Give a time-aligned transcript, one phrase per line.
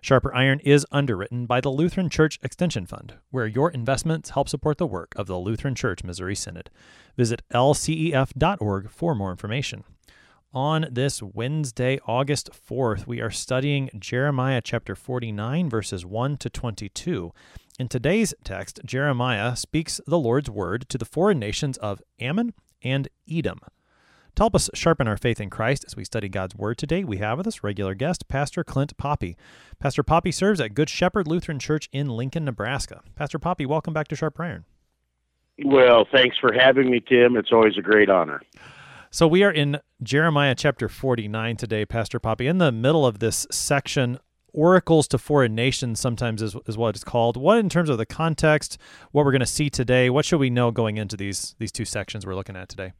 [0.00, 4.78] Sharper Iron is underwritten by the Lutheran Church Extension Fund, where your investments help support
[4.78, 6.70] the work of the Lutheran Church Missouri Synod.
[7.16, 9.84] Visit lcef.org for more information.
[10.52, 17.32] On this Wednesday, August 4th, we are studying Jeremiah chapter 49, verses 1 to 22.
[17.78, 23.08] In today's text, Jeremiah speaks the Lord's word to the foreign nations of Ammon and
[23.30, 23.60] Edom.
[24.36, 27.16] To help us sharpen our faith in Christ as we study God's Word today, we
[27.16, 29.34] have with us regular guest, Pastor Clint Poppy.
[29.78, 33.00] Pastor Poppy serves at Good Shepherd Lutheran Church in Lincoln, Nebraska.
[33.14, 34.66] Pastor Poppy, welcome back to Sharp Iron.
[35.64, 37.34] Well, thanks for having me, Tim.
[37.34, 38.42] It's always a great honor.
[39.10, 42.46] So, we are in Jeremiah chapter 49 today, Pastor Poppy.
[42.46, 44.18] In the middle of this section,
[44.52, 47.38] oracles to foreign nations sometimes is, is what it's called.
[47.38, 48.76] What, in terms of the context,
[49.12, 51.86] what we're going to see today, what should we know going into these, these two
[51.86, 52.92] sections we're looking at today?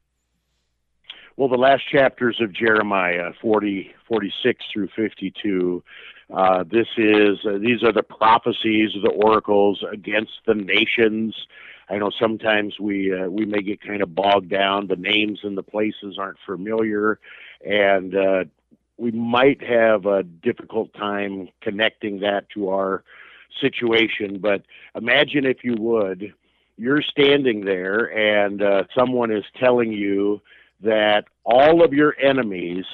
[1.37, 5.85] Well, the last chapters of Jeremiah, 40, 46 through 52,
[6.35, 11.37] uh, this is uh, these are the prophecies, the oracles against the nations.
[11.91, 14.87] I know sometimes we uh, we may get kind of bogged down.
[14.87, 17.21] The names and the places aren't familiar,
[17.65, 18.45] and uh,
[18.97, 23.05] we might have a difficult time connecting that to our
[23.61, 24.39] situation.
[24.41, 24.63] But
[24.95, 26.33] imagine if you would,
[26.79, 30.41] you're standing there, and uh, someone is telling you
[30.83, 32.85] that all of your enemies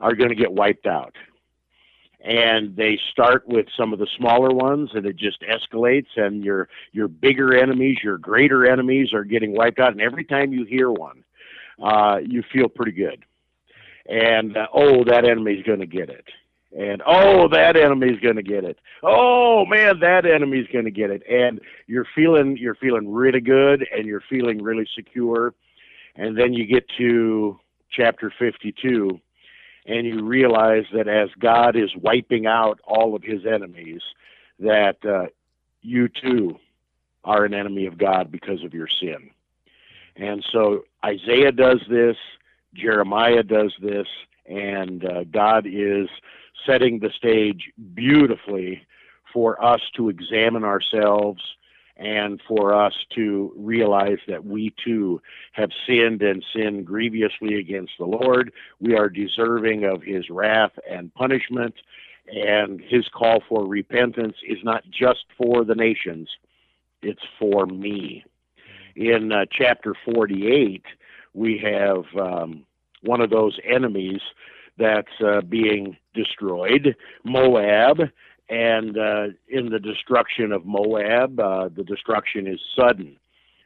[0.00, 1.14] are going to get wiped out.
[2.20, 6.08] And they start with some of the smaller ones, and it just escalates.
[6.16, 9.92] And your your bigger enemies, your greater enemies, are getting wiped out.
[9.92, 11.22] And every time you hear one,
[11.80, 13.24] uh, you feel pretty good.
[14.08, 16.24] And uh, oh, that enemy's going to get it.
[16.76, 18.78] And oh, that enemy's going to get it.
[19.02, 21.22] Oh man, that enemy's going to get it.
[21.30, 25.54] And you're feeling you're feeling really good, and you're feeling really secure
[26.18, 27.58] and then you get to
[27.90, 29.18] chapter 52,
[29.86, 34.02] and you realize that as God is wiping out all of his enemies,
[34.58, 35.26] that uh,
[35.80, 36.58] you too
[37.24, 39.30] are an enemy of God because of your sin.
[40.16, 42.16] And so Isaiah does this,
[42.74, 44.06] Jeremiah does this,
[44.46, 46.08] and uh, God is
[46.66, 48.82] setting the stage beautifully
[49.32, 51.40] for us to examine ourselves
[51.98, 55.20] and for us to realize that we too
[55.52, 58.52] have sinned and sinned grievously against the Lord.
[58.80, 61.74] We are deserving of his wrath and punishment,
[62.32, 66.28] and his call for repentance is not just for the nations,
[67.02, 68.24] it's for me.
[68.94, 70.82] In uh, chapter 48,
[71.34, 72.64] we have um,
[73.02, 74.20] one of those enemies
[74.78, 77.98] that's uh, being destroyed, Moab,
[78.48, 83.16] and uh, in the destruction of Moab, uh, the destruction is sudden.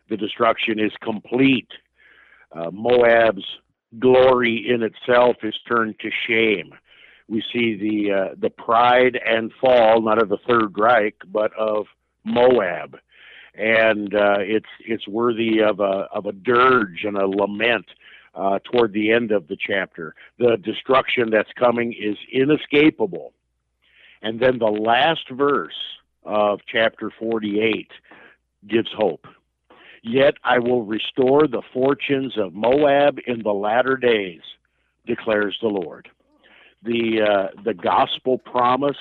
[0.08, 1.68] The destruction is complete.
[2.50, 3.44] Uh, Moab's
[3.98, 6.74] glory in itself is turned to shame.
[7.28, 11.86] We see the the pride and fall not of the Third Reich, but of
[12.24, 12.98] Moab,
[13.54, 17.86] and uh, it's it's worthy of a of a dirge and a lament
[18.34, 20.14] uh, toward the end of the chapter.
[20.38, 23.32] The destruction that's coming is inescapable
[24.22, 25.74] and then the last verse
[26.24, 27.90] of chapter 48
[28.68, 29.26] gives hope.
[30.02, 34.40] Yet I will restore the fortunes of Moab in the latter days,
[35.06, 36.08] declares the Lord.
[36.82, 38.96] The, uh, the gospel promise,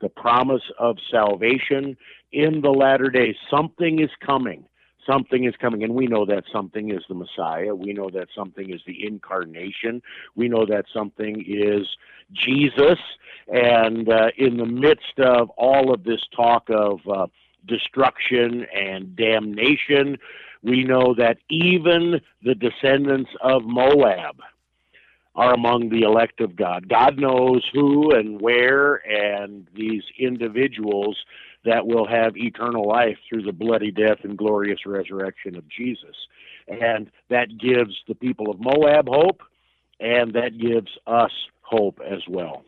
[0.00, 1.96] the promise of salvation
[2.32, 4.64] in the latter days, something is coming
[5.06, 7.74] something is coming and we know that something is the messiah.
[7.74, 10.02] We know that something is the incarnation.
[10.34, 11.86] We know that something is
[12.32, 12.98] jesus.
[13.48, 17.26] And uh, in the midst of all of this talk of uh,
[17.66, 20.18] destruction and damnation
[20.64, 24.40] we know that even the descendants of moab
[25.36, 26.88] are among the elect of god.
[26.88, 31.18] God knows who and where and these individuals
[31.64, 36.16] that will have eternal life through the bloody death and glorious resurrection of Jesus.
[36.68, 39.42] And that gives the people of Moab hope,
[40.00, 41.32] and that gives us
[41.62, 42.64] hope as well.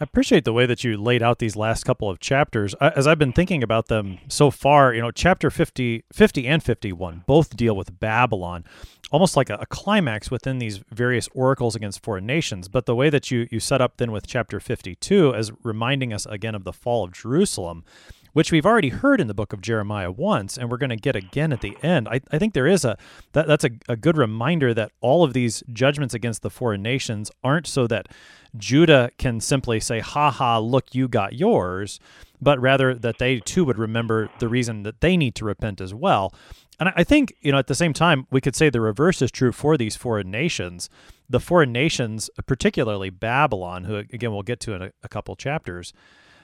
[0.00, 2.72] I appreciate the way that you laid out these last couple of chapters.
[2.80, 7.24] As I've been thinking about them so far, you know, chapter 50, 50 and 51
[7.26, 8.64] both deal with Babylon,
[9.10, 12.68] almost like a, a, climax within these various oracles against foreign nations.
[12.68, 16.24] But the way that you, you set up then with chapter 52 as reminding us
[16.24, 17.84] again of the fall of Jerusalem
[18.32, 21.16] which we've already heard in the book of Jeremiah once, and we're going to get
[21.16, 22.08] again at the end.
[22.08, 22.96] I, I think there is a
[23.32, 27.30] that, that's a, a good reminder that all of these judgments against the foreign nations
[27.42, 28.08] aren't so that
[28.56, 32.00] Judah can simply say, "Ha ha, look, you got yours,"
[32.40, 35.94] but rather that they too would remember the reason that they need to repent as
[35.94, 36.34] well.
[36.78, 39.30] And I think you know at the same time we could say the reverse is
[39.30, 40.88] true for these foreign nations.
[41.28, 45.92] The foreign nations, particularly Babylon, who again we'll get to in a, a couple chapters,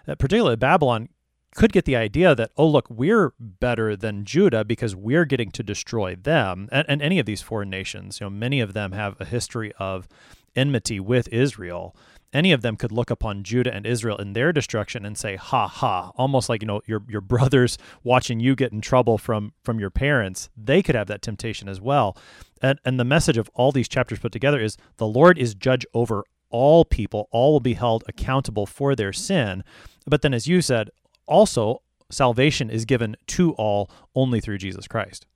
[0.07, 1.09] uh, particularly Babylon
[1.55, 5.63] could get the idea that, oh, look, we're better than Judah because we're getting to
[5.63, 6.69] destroy them.
[6.71, 9.73] And, and any of these foreign nations, you know, many of them have a history
[9.79, 10.09] of
[10.55, 11.97] enmity with Israel.
[12.33, 15.67] Any of them could look upon Judah and Israel in their destruction and say, ha
[15.67, 19.79] ha, almost like, you know, your, your brothers watching you get in trouble from, from
[19.79, 20.51] your parents.
[20.57, 22.17] They could have that temptation as well.
[22.61, 25.87] And, and the message of all these chapters put together is the Lord is judge
[25.95, 29.65] over all people, all will be held accountable for their sin.
[30.07, 30.91] But then, as you said,
[31.27, 35.27] also salvation is given to all only through Jesus Christ.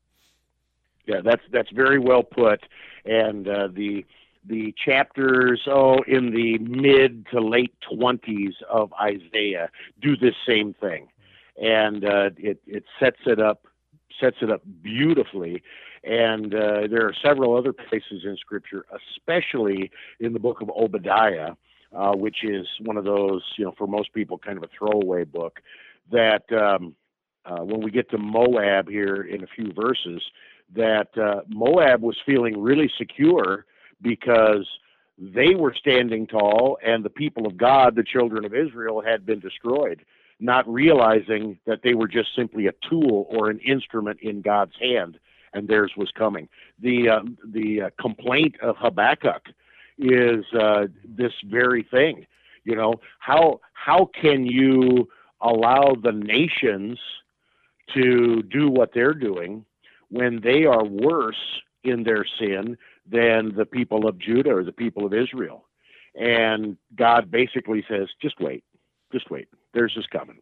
[1.06, 2.60] Yeah, that's that's very well put,
[3.04, 4.04] and uh, the
[4.46, 9.70] the chapters oh in the mid to late twenties of Isaiah
[10.00, 11.08] do this same thing,
[11.60, 13.66] and uh, it it sets it up
[14.20, 15.62] sets it up beautifully.
[16.02, 18.86] And uh, there are several other places in Scripture,
[19.16, 21.50] especially in the book of Obadiah,
[21.94, 25.24] uh, which is one of those, you know, for most people, kind of a throwaway
[25.24, 25.60] book.
[26.10, 26.94] That um,
[27.44, 30.22] uh, when we get to Moab here in a few verses,
[30.74, 33.66] that uh, Moab was feeling really secure
[34.02, 34.66] because
[35.18, 39.40] they were standing tall and the people of God, the children of Israel, had been
[39.40, 40.04] destroyed,
[40.38, 45.18] not realizing that they were just simply a tool or an instrument in God's hand,
[45.52, 46.48] and theirs was coming.
[46.80, 49.48] The uh, the complaint of Habakkuk
[50.00, 52.26] is uh, this very thing.
[52.64, 55.08] You know how how can you
[55.40, 56.98] allow the nations
[57.94, 59.64] to do what they're doing
[60.08, 62.76] when they are worse in their sin
[63.10, 65.64] than the people of Judah or the people of Israel?
[66.14, 68.64] And God basically says, just wait,
[69.12, 69.48] just wait.
[69.72, 70.40] There's this coming.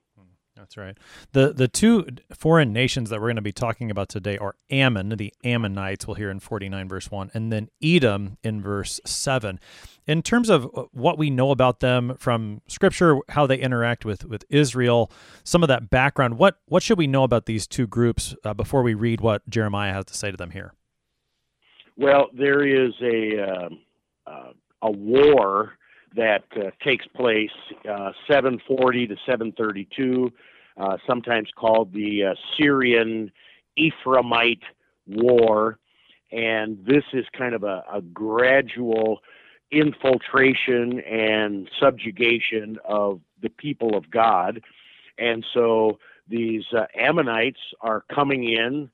[0.59, 0.99] That's right.
[1.33, 5.11] The the two foreign nations that we're going to be talking about today are Ammon,
[5.11, 9.61] the Ammonites, we'll hear in 49 verse 1, and then Edom in verse 7.
[10.09, 14.25] In terms of uh, what we know about them from scripture, how they interact with
[14.25, 15.13] with Israel,
[15.45, 18.83] some of that background, what what should we know about these two groups uh, before
[18.83, 20.75] we read what Jeremiah has to say to them here?
[21.97, 23.69] Well, there is a uh,
[24.27, 24.53] uh,
[24.83, 25.79] a war
[26.19, 27.51] that uh, takes place
[27.89, 30.33] uh, 740 to 732,
[30.77, 33.31] uh, sometimes called the uh, Syrian
[33.79, 34.63] Ephraimite
[35.07, 35.79] War.
[36.33, 39.21] And this is kind of a, a gradual
[39.71, 44.61] infiltration and subjugation of the people of God.
[45.19, 48.91] And so these uh, Ammonites are coming in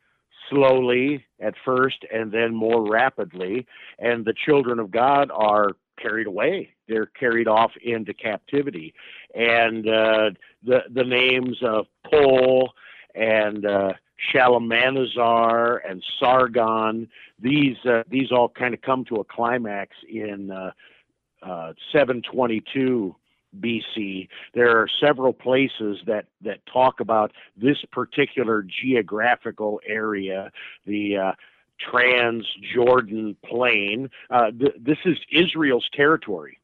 [0.50, 3.66] slowly at first and then more rapidly,
[3.98, 5.70] and the children of God are
[6.00, 6.70] carried away.
[6.88, 8.94] They're carried off into captivity,
[9.34, 10.30] and uh,
[10.64, 12.72] the the names of Pul
[13.14, 13.92] and uh,
[14.32, 17.08] and Sargon
[17.40, 20.70] these uh, these all kind of come to a climax in uh,
[21.42, 23.14] uh, 722
[23.60, 24.28] BC.
[24.54, 30.50] There are several places that that talk about this particular geographical area,
[30.86, 31.32] the uh,
[31.80, 34.10] Transjordan Plain.
[34.30, 36.58] Uh, th- this is Israel's territory,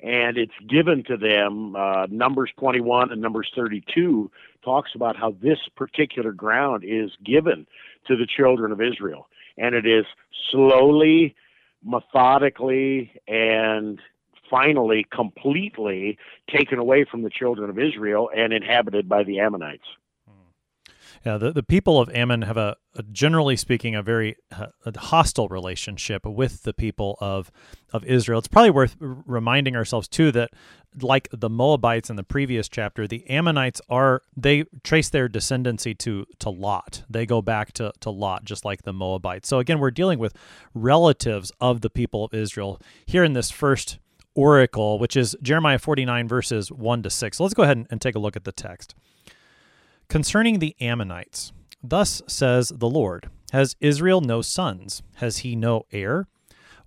[0.00, 1.76] and it's given to them.
[1.76, 4.30] Uh, Numbers 21 and Numbers 32
[4.64, 7.66] talks about how this particular ground is given
[8.06, 10.04] to the children of Israel, and it is
[10.50, 11.34] slowly,
[11.84, 14.00] methodically, and
[14.50, 16.18] finally completely
[16.50, 19.84] taken away from the children of Israel and inhabited by the Ammonites.
[21.24, 24.98] Yeah, the, the people of Ammon have a, a generally speaking a very uh, a
[24.98, 27.50] hostile relationship with the people of
[27.92, 28.38] of Israel.
[28.38, 30.50] It's probably worth reminding ourselves too that
[31.00, 36.26] like the Moabites in the previous chapter, the Ammonites are they trace their descendancy to
[36.38, 37.04] to Lot.
[37.08, 39.48] They go back to to Lot just like the Moabites.
[39.48, 40.34] So again, we're dealing with
[40.74, 43.98] relatives of the people of Israel here in this first
[44.34, 47.36] oracle, which is Jeremiah 49 verses 1 to 6.
[47.36, 48.94] So let's go ahead and, and take a look at the text.
[50.08, 55.02] Concerning the Ammonites, thus says the Lord Has Israel no sons?
[55.16, 56.26] Has he no heir?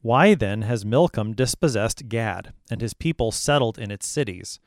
[0.02, 4.60] Why then has Milcom dispossessed Gad, and his people settled in its cities?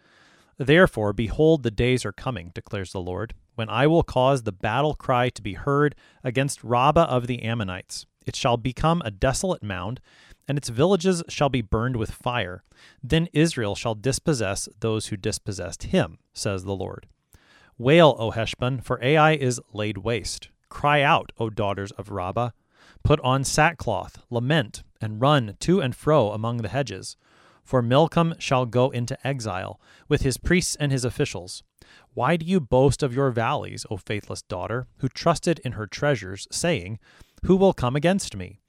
[0.56, 4.94] Therefore, behold, the days are coming, declares the Lord, when I will cause the battle
[4.94, 8.06] cry to be heard against Rabbah of the Ammonites.
[8.24, 10.00] It shall become a desolate mound,
[10.46, 12.62] and its villages shall be burned with fire.
[13.02, 17.08] Then Israel shall dispossess those who dispossessed him, says the Lord.
[17.76, 20.48] Wail, O Heshbon, for Ai is laid waste.
[20.68, 22.50] Cry out, O daughters of Rabbah.
[23.02, 27.16] Put on sackcloth, lament, and run to and fro among the hedges.
[27.64, 31.62] For Milcom shall go into exile, with his priests and his officials.
[32.12, 36.46] Why do you boast of your valleys, O faithless daughter, who trusted in her treasures,
[36.52, 37.00] saying,
[37.44, 38.60] Who will come against me?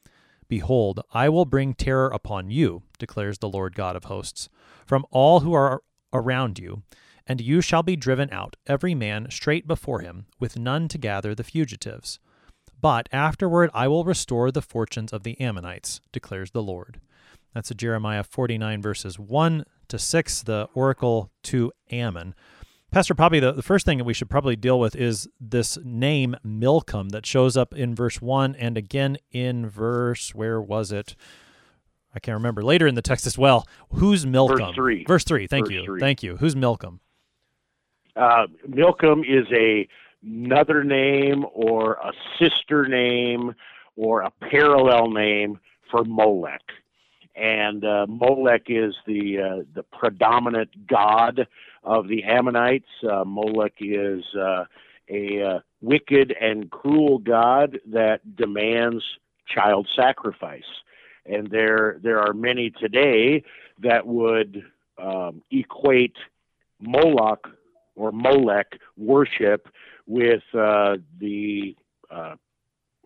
[0.48, 4.50] Behold, I will bring terror upon you, declares the Lord God of hosts,
[4.86, 5.82] from all who are
[6.14, 6.84] around you,
[7.28, 11.34] and you shall be driven out, every man straight before him, with none to gather
[11.34, 12.20] the fugitives.
[12.82, 17.00] But afterward I will restore the fortunes of the Ammonites, declares the Lord.
[17.54, 22.36] That's Jeremiah 49, verses 1 to 6, the oracle to Ammon.
[22.92, 26.36] Pastor Poppy, the, the first thing that we should probably deal with is this name
[26.44, 31.16] Milcom that shows up in verse 1 and again in verse, where was it?
[32.14, 32.62] I can't remember.
[32.62, 33.68] Later in the text as well.
[33.96, 34.58] Who's Milcom?
[34.58, 35.06] Verse 3.
[35.06, 35.48] Verse 3.
[35.48, 35.86] Thank Verse you.
[35.86, 36.00] three.
[36.00, 36.38] Thank you.
[36.38, 37.00] Who's Milcom?
[38.16, 39.88] Uh, Milcom is a
[40.26, 43.54] another name or a sister name
[43.96, 45.60] or a parallel name
[45.92, 46.62] for Molech.
[47.36, 51.48] And uh, Molech is the uh, the predominant god
[51.84, 52.88] of the Ammonites.
[53.04, 54.66] Uh, Molech is uh,
[55.10, 59.04] a uh, wicked and cruel god that demands
[59.48, 60.64] child sacrifice.
[61.26, 63.44] And there there are many today
[63.80, 64.64] that would
[64.98, 66.16] um, equate
[66.80, 67.50] Moloch
[67.96, 69.68] or Molech worship
[70.08, 71.76] with uh, the
[72.12, 72.36] uh,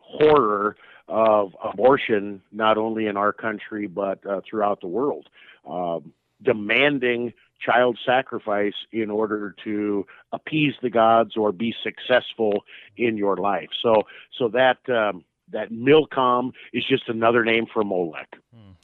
[0.02, 0.76] horror
[1.08, 5.28] of abortion, not only in our country but uh, throughout the world,
[5.68, 12.64] um, demanding child sacrifice in order to appease the gods or be successful
[12.96, 13.70] in your life.
[13.82, 14.04] So,
[14.38, 18.30] so that um, that Milcom is just another name for Molech.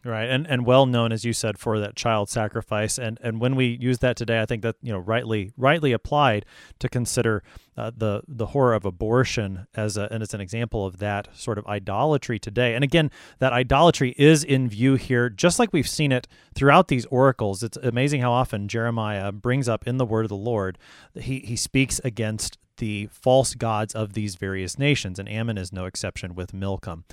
[0.05, 3.55] Right, and and well known as you said for that child sacrifice, and and when
[3.55, 6.45] we use that today, I think that you know rightly rightly applied
[6.77, 7.41] to consider
[7.75, 11.57] uh, the the horror of abortion as a and as an example of that sort
[11.57, 12.75] of idolatry today.
[12.75, 13.09] And again,
[13.39, 17.63] that idolatry is in view here, just like we've seen it throughout these oracles.
[17.63, 20.77] It's amazing how often Jeremiah brings up in the word of the Lord
[21.15, 25.71] that he he speaks against the false gods of these various nations, and Ammon is
[25.71, 27.03] no exception with Milcom.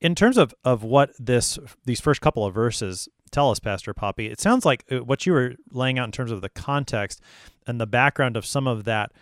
[0.00, 4.26] In terms of, of what this these first couple of verses tell us, Pastor Poppy,
[4.26, 7.20] it sounds like uh, what you were laying out in terms of the context
[7.66, 9.12] and the background of some of that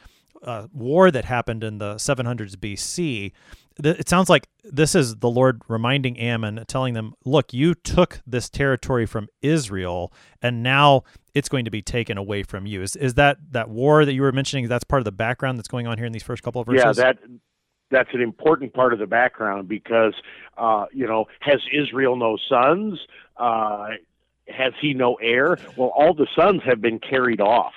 [0.42, 3.32] uh, war that happened in the 700s BC.
[3.82, 8.50] It sounds like this is the Lord reminding Ammon, telling them, "Look, you took this
[8.50, 11.04] territory from Israel, and now
[11.34, 14.22] it's going to be taken away from you." Is is that that war that you
[14.22, 14.68] were mentioning?
[14.68, 16.98] That's part of the background that's going on here in these first couple of verses.
[16.98, 17.18] Yeah, that
[17.90, 20.14] that's an important part of the background because
[20.56, 23.00] uh, you know, has Israel no sons?
[23.36, 23.88] Uh,
[24.48, 25.58] has he no heir?
[25.76, 27.72] Well, all the sons have been carried off.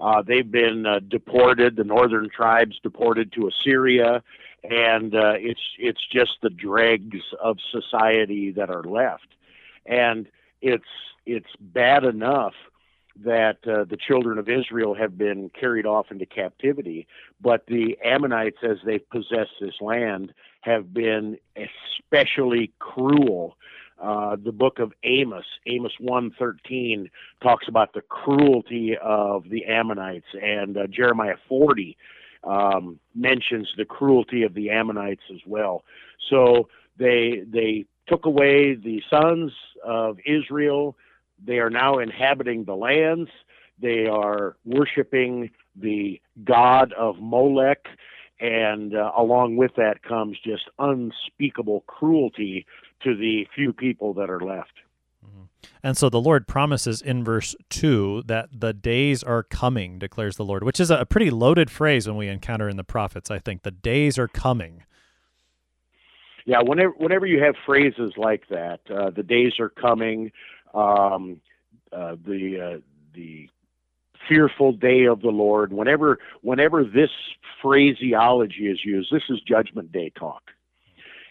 [0.00, 1.76] Uh, they've been uh, deported.
[1.76, 4.22] The northern tribes deported to Assyria,
[4.62, 9.28] and uh, it's it's just the dregs of society that are left,
[9.86, 10.26] and
[10.60, 10.84] it's
[11.26, 12.54] it's bad enough
[13.22, 17.06] that uh, the children of Israel have been carried off into captivity,
[17.40, 23.56] but the Ammonites, as they've possessed this land, have been especially cruel.
[24.02, 27.08] Uh, the book of Amos, Amos 1:13,
[27.42, 31.96] talks about the cruelty of the Ammonites, and uh, Jeremiah 40
[32.42, 35.84] um, mentions the cruelty of the Ammonites as well.
[36.28, 36.68] So
[36.98, 39.52] they they took away the sons
[39.84, 40.96] of Israel
[41.42, 43.30] they are now inhabiting the lands.
[43.80, 47.86] They are worshiping the god of Molech.
[48.40, 52.66] And uh, along with that comes just unspeakable cruelty
[53.02, 54.72] to the few people that are left.
[55.82, 60.44] And so the Lord promises in verse 2 that the days are coming, declares the
[60.44, 63.62] Lord, which is a pretty loaded phrase when we encounter in the prophets, I think.
[63.62, 64.84] The days are coming.
[66.46, 70.30] Yeah, whenever whenever you have phrases like that, uh, the days are coming,
[70.74, 71.40] um,
[71.92, 72.78] uh, the uh,
[73.14, 73.48] the
[74.28, 75.72] fearful day of the Lord.
[75.72, 77.10] Whenever whenever this
[77.62, 80.50] phraseology is used, this is Judgment Day talk,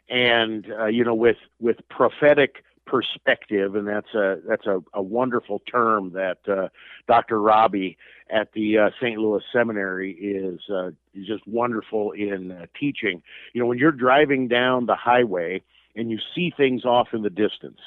[0.09, 5.59] and uh, you know with with prophetic perspective, and that's a that's a, a wonderful
[5.59, 6.69] term that uh,
[7.07, 7.37] Dr.
[7.37, 7.97] Raabe
[8.29, 9.17] at the uh, St.
[9.17, 13.21] Louis Seminary is uh, is just wonderful in uh, teaching.
[13.53, 15.61] You know, when you're driving down the highway
[15.95, 17.79] and you see things off in the distance,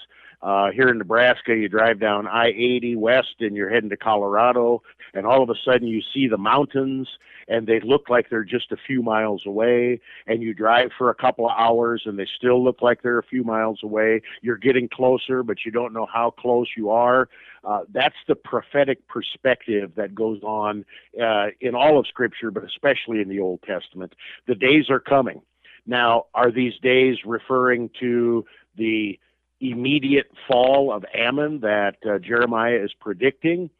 [0.43, 4.83] Uh, here in Nebraska, you drive down I 80 west and you're heading to Colorado,
[5.15, 7.09] and all of a sudden you see the mountains
[7.49, 10.01] and they look like they're just a few miles away.
[10.27, 13.27] And you drive for a couple of hours and they still look like they're a
[13.27, 14.23] few miles away.
[14.43, 17.29] You're getting closer, but you don't know how close you are.
[17.65, 20.85] Uh, that's the prophetic perspective that goes on
[21.23, 24.15] uh, in all of Scripture, but especially in the Old Testament.
[24.47, 25.41] The days are coming.
[25.87, 28.45] Now, are these days referring to
[28.77, 29.19] the
[29.61, 33.71] immediate fall of Ammon that uh, Jeremiah is predicting?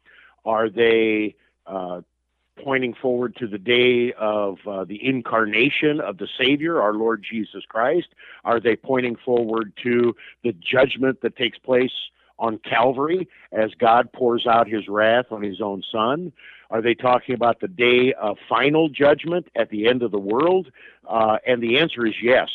[0.45, 2.01] Are they uh,
[2.63, 7.63] pointing forward to the day of uh, the incarnation of the Savior, our Lord Jesus
[7.67, 8.07] Christ?
[8.43, 11.91] Are they pointing forward to the judgment that takes place
[12.39, 16.31] on Calvary as God pours out his wrath on his own Son?
[16.69, 20.67] Are they talking about the day of final judgment at the end of the world?
[21.07, 22.49] Uh, and the answer is yes.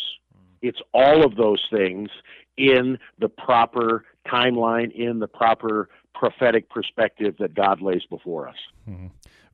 [0.62, 2.09] It's all of those things
[2.57, 8.57] in the proper timeline, in the proper prophetic perspective that God lays before us.
[8.88, 9.09] Mm-hmm.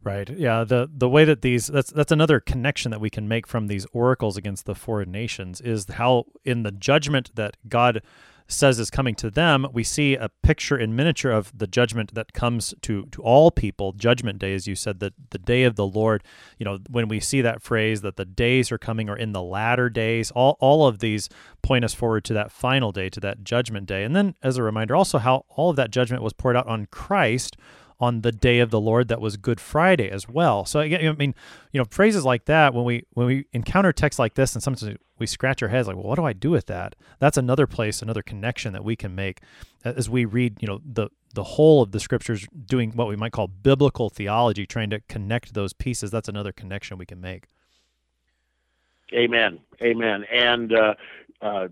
[0.04, 0.30] Right.
[0.30, 0.64] Yeah.
[0.64, 3.84] The the way that these that's that's another connection that we can make from these
[3.92, 8.02] oracles against the foreign nations is how in the judgment that God
[8.48, 12.32] says is coming to them, we see a picture in miniature of the judgment that
[12.32, 13.92] comes to to all people.
[13.92, 16.24] Judgment day, as you said, that the day of the Lord.
[16.58, 19.42] You know, when we see that phrase that the days are coming or in the
[19.42, 21.28] latter days, all all of these
[21.62, 24.04] point us forward to that final day, to that judgment day.
[24.04, 26.86] And then as a reminder, also how all of that judgment was poured out on
[26.86, 27.56] Christ
[28.00, 30.64] on the day of the Lord that was Good Friday as well.
[30.64, 31.34] So I mean,
[31.72, 34.96] you know, phrases like that when we when we encounter texts like this, and sometimes
[35.18, 36.94] we scratch our heads like, well, what do I do with that?
[37.18, 39.40] That's another place, another connection that we can make
[39.84, 43.32] as we read, you know, the the whole of the scriptures, doing what we might
[43.32, 46.10] call biblical theology, trying to connect those pieces.
[46.10, 47.44] That's another connection we can make.
[49.12, 49.58] Amen.
[49.82, 50.24] Amen.
[50.32, 50.94] And uh,
[51.42, 51.68] uh,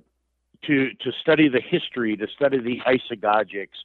[0.67, 3.79] to to study the history, to study the isagogics,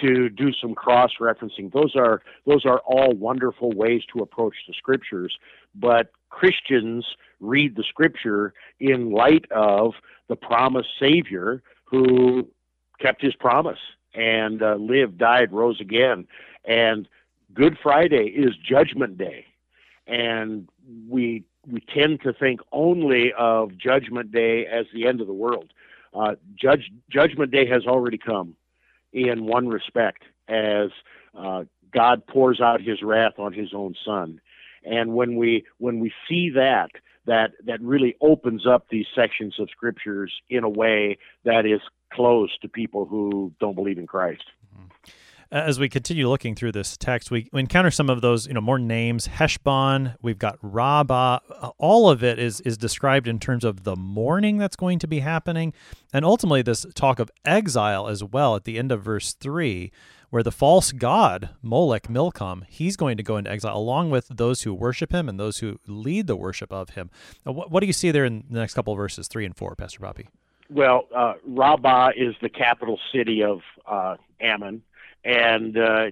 [0.00, 1.72] to do some cross referencing.
[1.72, 5.36] Those are those are all wonderful ways to approach the scriptures,
[5.74, 7.06] but Christians
[7.40, 9.94] read the scripture in light of
[10.28, 12.48] the promised Savior who
[13.00, 13.78] kept his promise
[14.14, 16.26] and uh, lived, died, rose again.
[16.64, 17.08] And
[17.54, 19.46] Good Friday is Judgment Day,
[20.06, 20.68] and
[21.08, 25.72] we we tend to think only of Judgment Day as the end of the world.
[26.14, 28.54] Uh, Judge Judgment Day has already come
[29.12, 30.90] in one respect as
[31.38, 34.40] uh, God pours out his wrath on his own son.
[34.84, 36.90] And when we when we see that,
[37.26, 41.80] that that really opens up these sections of scriptures in a way that is
[42.12, 44.44] close to people who don't believe in Christ.
[45.50, 48.60] As we continue looking through this text, we, we encounter some of those, you know,
[48.60, 49.28] more names.
[49.28, 51.38] Heshbon, we've got Rabbah.
[51.78, 55.20] All of it is is described in terms of the mourning that's going to be
[55.20, 55.72] happening,
[56.12, 59.90] and ultimately this talk of exile as well at the end of verse three,
[60.28, 64.62] where the false god Molech Milcom, he's going to go into exile along with those
[64.62, 67.08] who worship him and those who lead the worship of him.
[67.44, 70.00] What, what do you see there in the next couple verses three and four, Pastor
[70.00, 70.28] Poppy?
[70.68, 74.82] Well, uh, Rabbah is the capital city of uh, Ammon
[75.28, 76.06] and uh,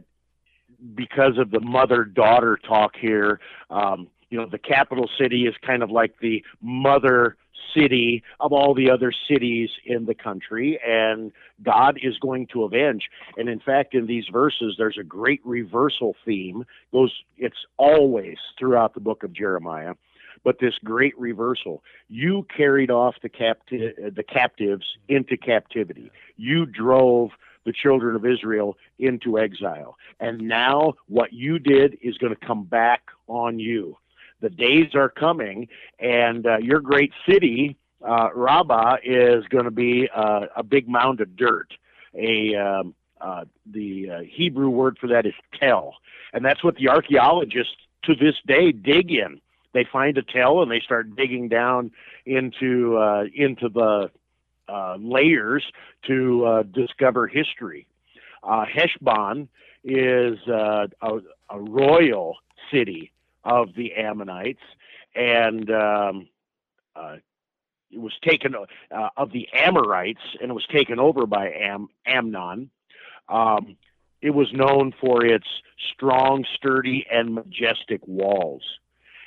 [0.95, 5.83] because of the mother daughter talk here, um, you know, the capital city is kind
[5.83, 7.37] of like the mother
[7.75, 13.09] city of all the other cities in the country, and God is going to avenge.
[13.39, 16.65] And in fact, in these verses, there's a great reversal theme.
[16.93, 19.95] Goes, it's always throughout the book of Jeremiah,
[20.45, 21.83] but this great reversal.
[22.09, 26.11] You carried off the capti- the captives into captivity.
[26.37, 27.31] You drove
[27.67, 29.99] the children of Israel into exile.
[30.21, 33.99] And now what you did is going to come back on you.
[34.41, 37.77] The days are coming, and uh, your great city,
[38.07, 41.69] uh, Rabbah, is going to be uh, a big mound of dirt.
[42.15, 45.95] A um, uh, the uh, Hebrew word for that is tell,
[46.33, 49.41] and that's what the archaeologists to this day dig in.
[49.73, 51.91] They find a tell and they start digging down
[52.25, 54.11] into uh, into the
[54.69, 55.65] uh, layers
[56.07, 57.87] to uh, discover history.
[58.43, 59.49] Uh, Heshbon
[59.85, 61.19] is uh, a,
[61.51, 62.37] a, royal
[62.73, 63.13] city
[63.45, 64.63] of the Ammonites,
[65.15, 66.29] and um,
[66.95, 67.17] uh,
[67.91, 72.71] it was taken uh, of the Amorites, and it was taken over by Am- Amnon.
[73.29, 73.77] Um,
[74.21, 75.47] it was known for its
[75.93, 78.63] strong, sturdy, and majestic walls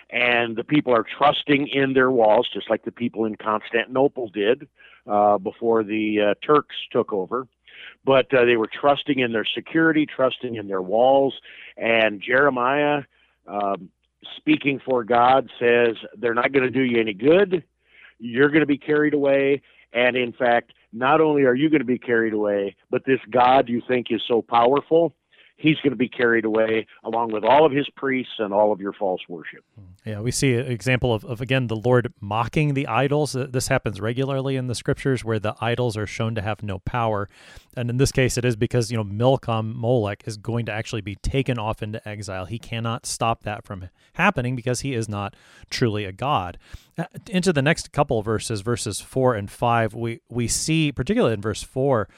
[0.10, 4.68] and the people are trusting in their walls, just like the people in Constantinople did
[5.08, 7.48] uh, before the uh, Turks took over.
[8.04, 11.34] But uh, they were trusting in their security, trusting in their walls,
[11.78, 13.04] and Jeremiah,
[13.48, 13.90] um,
[14.38, 17.64] speaking for God, says they're not going to do you any good.
[18.20, 19.62] You're going to be carried away,
[19.94, 23.70] and in fact, not only are you going to be carried away, but this God
[23.70, 25.16] you think is so powerful,
[25.60, 28.80] he's going to be carried away along with all of his priests and all of
[28.80, 29.64] your false worship.
[30.06, 33.34] Yeah, we see an example of, of again the Lord mocking the idols.
[33.34, 37.30] This happens regularly in the scriptures where the idols are shown to have no power.
[37.76, 41.02] And in this case it is because, you know, Milcom Molech is going to actually
[41.02, 42.46] be taken off into exile.
[42.46, 45.36] He cannot stop that from happening because he is not
[45.70, 46.58] truly a god.
[46.98, 51.42] Uh, into the next couple verses, verses 4 and 5, we we see particularly in
[51.42, 52.10] verse 4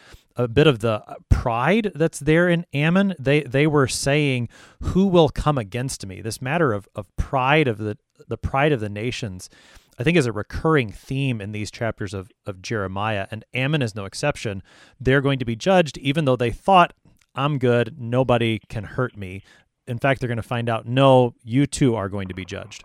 [0.44, 3.16] a bit of the pride that's there in Ammon.
[3.20, 4.50] They they were saying,
[4.82, 8.80] "Who will come against me?" This matter of of pride of the the pride of
[8.80, 9.50] the nations,
[9.98, 13.96] I think, is a recurring theme in these chapters of of Jeremiah, and Ammon is
[13.96, 14.62] no exception.
[15.00, 16.94] They're going to be judged, even though they thought,
[17.36, 19.42] "I'm good, nobody can hurt me."
[19.88, 22.84] In fact, they're going to find out, "No, you too are going to be judged."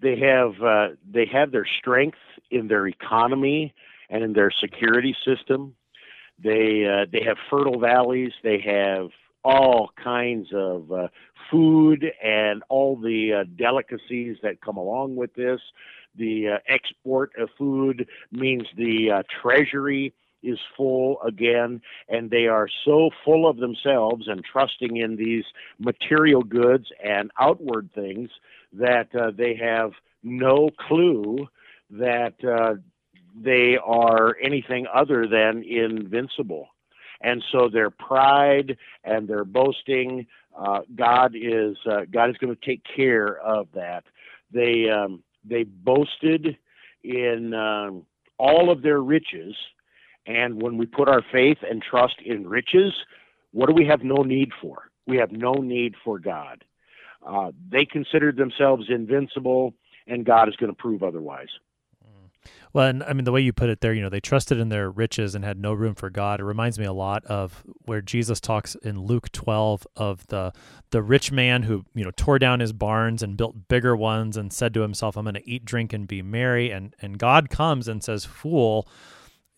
[0.00, 2.18] They have uh, they have their strength
[2.50, 3.74] in their economy
[4.10, 5.74] and in their security system
[6.42, 8.32] they uh, they have fertile valleys.
[8.42, 9.08] They have
[9.44, 11.08] all kinds of uh,
[11.50, 15.60] food and all the uh, delicacies that come along with this.
[16.16, 22.68] The uh, export of food means the uh, treasury is full again, and they are
[22.84, 25.44] so full of themselves and trusting in these
[25.78, 28.30] material goods and outward things
[28.72, 31.48] that uh, they have no clue
[31.90, 32.74] that uh,
[33.42, 36.68] they are anything other than invincible.
[37.20, 42.66] And so their pride and their boasting, uh, God is uh, God is going to
[42.66, 44.04] take care of that.
[44.52, 46.56] They um, they boasted
[47.02, 48.06] in um,
[48.38, 49.56] all of their riches,
[50.26, 52.92] and when we put our faith and trust in riches,
[53.52, 54.90] what do we have no need for?
[55.06, 56.64] We have no need for God.
[57.26, 59.74] Uh, they considered themselves invincible,
[60.06, 61.48] and God is going to prove otherwise.
[62.72, 64.68] Well, and I mean the way you put it there, you know, they trusted in
[64.68, 66.40] their riches and had no room for God.
[66.40, 70.52] It reminds me a lot of where Jesus talks in Luke 12 of the
[70.90, 74.52] the rich man who, you know, tore down his barns and built bigger ones and
[74.52, 77.88] said to himself, I'm going to eat, drink and be merry and and God comes
[77.88, 78.88] and says, "Fool,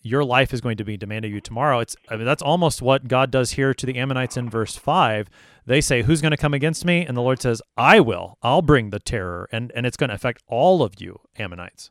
[0.03, 2.81] your life is going to be demanded of you tomorrow." It's I mean that's almost
[2.81, 5.29] what God does here to the Ammonites in verse 5.
[5.67, 8.39] They say, "Who's going to come against me?" And the Lord says, "I will.
[8.43, 11.91] I'll bring the terror." And and it's going to affect all of you Ammonites.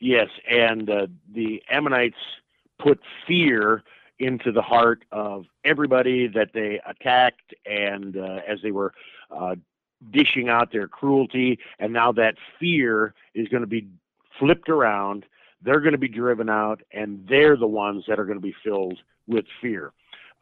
[0.00, 2.16] Yes, and uh, the Ammonites
[2.78, 3.82] put fear
[4.18, 8.92] into the heart of everybody that they attacked, and uh, as they were
[9.30, 9.56] uh,
[10.10, 13.88] dishing out their cruelty, and now that fear is going to be
[14.38, 15.24] flipped around.
[15.62, 18.54] They're going to be driven out, and they're the ones that are going to be
[18.64, 19.92] filled with fear.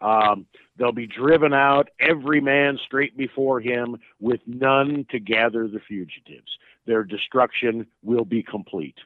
[0.02, 0.44] Um,
[0.76, 6.58] they'll be driven out, every man straight before him, with none to gather the fugitives.
[6.86, 8.96] Their destruction will be complete.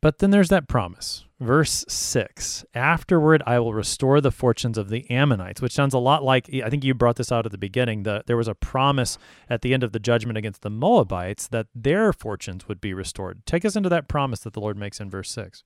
[0.00, 1.24] But then there's that promise.
[1.40, 6.22] Verse 6 Afterward, I will restore the fortunes of the Ammonites, which sounds a lot
[6.22, 8.02] like, I think you brought this out at the beginning.
[8.02, 9.18] The, there was a promise
[9.48, 13.44] at the end of the judgment against the Moabites that their fortunes would be restored.
[13.46, 15.64] Take us into that promise that the Lord makes in verse 6.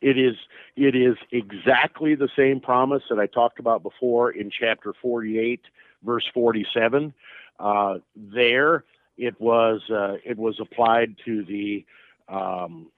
[0.00, 0.34] It is,
[0.76, 5.60] it is exactly the same promise that I talked about before in chapter 48,
[6.02, 7.14] verse 47.
[7.60, 8.84] Uh, there,
[9.16, 11.84] it was, uh, it was applied to the
[12.32, 12.90] um,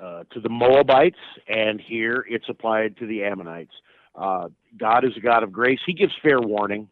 [0.00, 1.18] uh, to the Moabites,
[1.48, 3.72] and here it's applied to the Ammonites.
[4.14, 5.80] Uh, God is a God of grace.
[5.86, 6.88] He gives fair warning.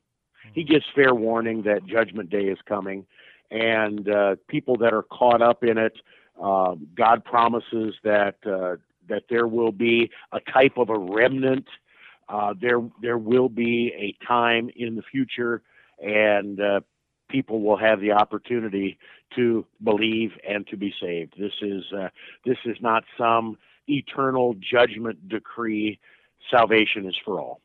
[0.55, 3.07] He gives fair warning that Judgment Day is coming,
[3.50, 5.94] and uh, people that are caught up in it,
[6.42, 8.76] uh, God promises that uh,
[9.09, 11.66] that there will be a type of a remnant.
[12.28, 15.62] Uh, there there will be a time in the future,
[16.00, 16.61] and
[17.33, 18.99] people will have the opportunity
[19.35, 21.35] to believe and to be saved.
[21.38, 22.09] This is uh,
[22.45, 23.57] this is not some
[23.88, 25.99] eternal judgment decree.
[26.51, 27.61] Salvation is for all.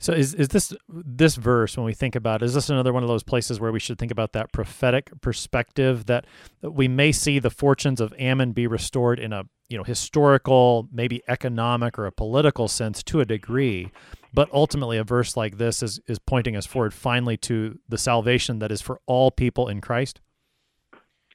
[0.00, 3.08] So is is this this verse when we think about is this another one of
[3.08, 6.24] those places where we should think about that prophetic perspective that
[6.62, 11.22] we may see the fortunes of Ammon be restored in a you know historical, maybe
[11.28, 13.90] economic or a political sense to a degree,
[14.32, 18.58] but ultimately a verse like this is is pointing us forward finally to the salvation
[18.58, 20.20] that is for all people in Christ.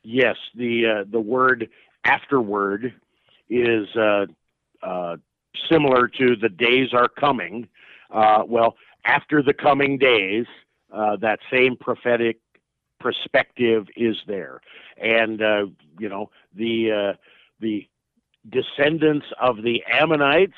[0.04, 1.70] Yes, the uh, the word
[2.06, 2.94] afterward
[3.50, 4.26] is uh,
[4.82, 5.18] uh,
[5.72, 7.68] similar to the days are coming
[8.14, 8.76] uh, well,
[9.06, 10.46] after the coming days,
[10.94, 12.38] uh, that same prophetic
[13.00, 14.62] perspective is there,
[14.98, 15.66] and uh,
[16.00, 17.16] you know the
[17.60, 17.88] the
[18.50, 20.54] descendants of the Ammonites,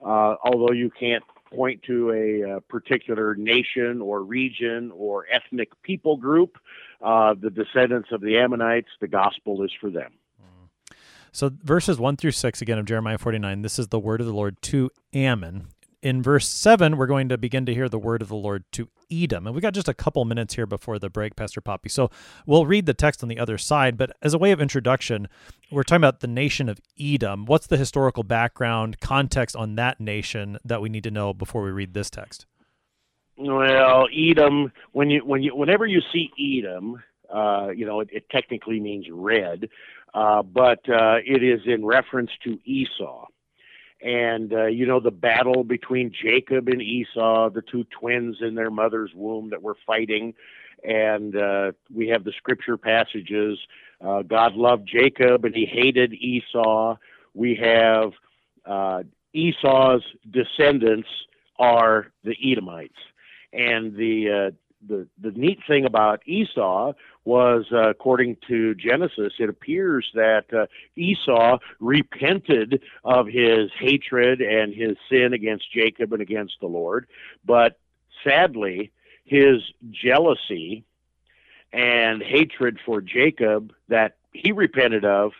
[0.00, 1.22] although you can't
[1.54, 6.58] point to a, uh, particular nation or region or ethnic people group,
[7.00, 10.12] the descendants of the Ammonites, the gospel is for them.
[11.32, 14.32] So verses 1 through 6 again of Jeremiah 49, this is the word of the
[14.32, 15.68] Lord to Ammon.
[16.00, 18.88] In verse 7, we're going to begin to hear the word of the Lord to
[19.10, 19.48] Edom.
[19.48, 21.88] And we got just a couple minutes here before the break, Pastor Poppy.
[21.88, 22.08] So
[22.46, 23.96] we'll read the text on the other side.
[23.96, 25.26] But as a way of introduction,
[25.72, 27.46] we're talking about the nation of Edom.
[27.46, 31.72] What's the historical background, context on that nation that we need to know before we
[31.72, 32.46] read this text?
[33.36, 38.30] Well, Edom, when you when you whenever you see Edom, uh, you know it, it
[38.30, 39.68] technically means red,
[40.12, 43.26] uh, but uh, it is in reference to Esau
[44.00, 48.70] and uh, you know the battle between Jacob and Esau, the two twins in their
[48.70, 50.34] mother's womb that were fighting,
[50.84, 53.58] and uh, we have the scripture passages.
[54.00, 56.96] Uh, God loved Jacob and he hated Esau.
[57.34, 58.12] We have
[58.64, 61.08] uh, Esau's descendants
[61.58, 62.98] are the Edomites,
[63.52, 64.54] and the uh,
[64.86, 66.92] the the neat thing about Esau
[67.28, 70.64] was, uh, according to Genesis, it appears that uh,
[70.96, 77.06] Esau repented of his hatred and his sin against Jacob and against the Lord,
[77.44, 77.78] but
[78.24, 78.90] sadly,
[79.24, 79.60] his
[79.90, 80.84] jealousy
[81.70, 85.32] and hatred for Jacob that he repented of,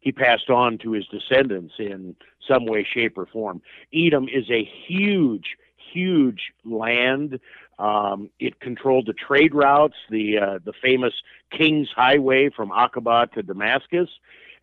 [0.00, 2.16] he passed on to his descendants in
[2.48, 3.62] some way, shape, or form.
[3.94, 5.56] Edom is a huge,
[5.92, 7.38] huge land
[7.80, 11.14] um, it controlled the trade routes, the uh, the famous
[11.50, 14.10] King's Highway from Aqaba to Damascus,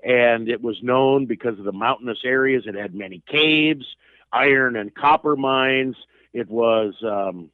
[0.04, 2.66] and it was known because of the mountainous areas.
[2.68, 3.86] It had many caves,
[4.32, 5.96] iron and copper mines.
[6.32, 7.50] It was um,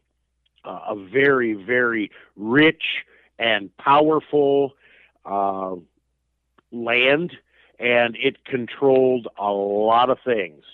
[0.65, 2.83] a very very rich
[3.39, 4.73] and powerful
[5.25, 5.75] uh,
[6.73, 7.31] land,
[7.79, 10.65] and it controlled a lot of things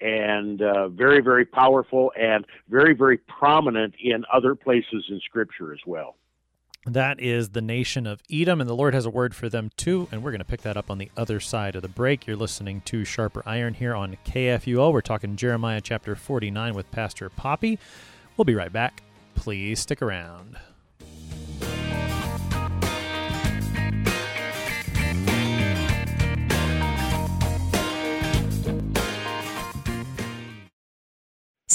[0.00, 5.80] and uh, very, very powerful and very, very prominent in other places in Scripture as
[5.86, 6.16] well.
[6.86, 10.06] That is the nation of Edom, and the Lord has a word for them too.
[10.12, 12.28] And we're going to pick that up on the other side of the break.
[12.28, 14.92] You're listening to Sharper Iron here on KFUO.
[14.92, 17.80] We're talking Jeremiah chapter 49 with Pastor Poppy.
[18.36, 19.02] We'll be right back.
[19.34, 20.58] Please stick around.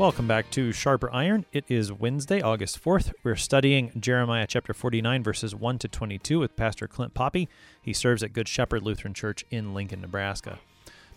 [0.00, 1.44] Welcome back to Sharper Iron.
[1.52, 3.12] It is Wednesday, August 4th.
[3.22, 7.50] We're studying Jeremiah chapter 49, verses 1 to 22 with Pastor Clint Poppy.
[7.82, 10.58] He serves at Good Shepherd Lutheran Church in Lincoln, Nebraska.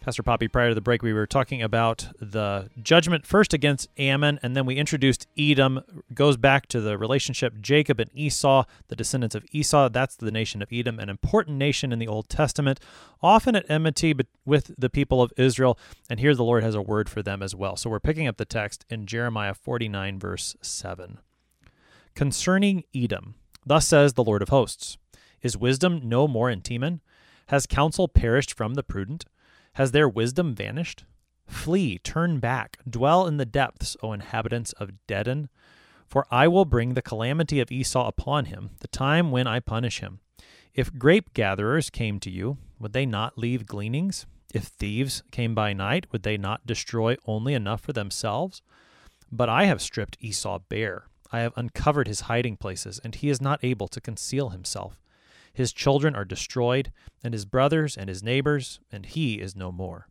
[0.03, 4.37] Pastor Poppy, prior to the break, we were talking about the judgment first against Ammon,
[4.43, 5.79] and then we introduced Edom.
[6.13, 9.87] Goes back to the relationship Jacob and Esau, the descendants of Esau.
[9.87, 12.81] That's the nation of Edom, an important nation in the Old Testament,
[13.21, 14.13] often at enmity
[14.43, 15.79] with the people of Israel.
[16.09, 17.77] And here the Lord has a word for them as well.
[17.77, 21.19] So we're picking up the text in Jeremiah 49, verse 7.
[22.13, 23.35] Concerning Edom,
[23.65, 24.97] thus says the Lord of hosts
[25.41, 26.99] Is wisdom no more in Teman?
[27.47, 29.23] Has counsel perished from the prudent?
[29.73, 31.05] Has their wisdom vanished?
[31.47, 35.49] Flee, turn back, dwell in the depths, O inhabitants of Dedan.
[36.07, 39.99] For I will bring the calamity of Esau upon him, the time when I punish
[39.99, 40.19] him.
[40.73, 44.25] If grape gatherers came to you, would they not leave gleanings?
[44.53, 48.61] If thieves came by night, would they not destroy only enough for themselves?
[49.31, 51.05] But I have stripped Esau bare.
[51.31, 54.99] I have uncovered his hiding places, and he is not able to conceal himself.
[55.53, 56.91] His children are destroyed,
[57.23, 60.07] and his brothers and his neighbors, and he is no more.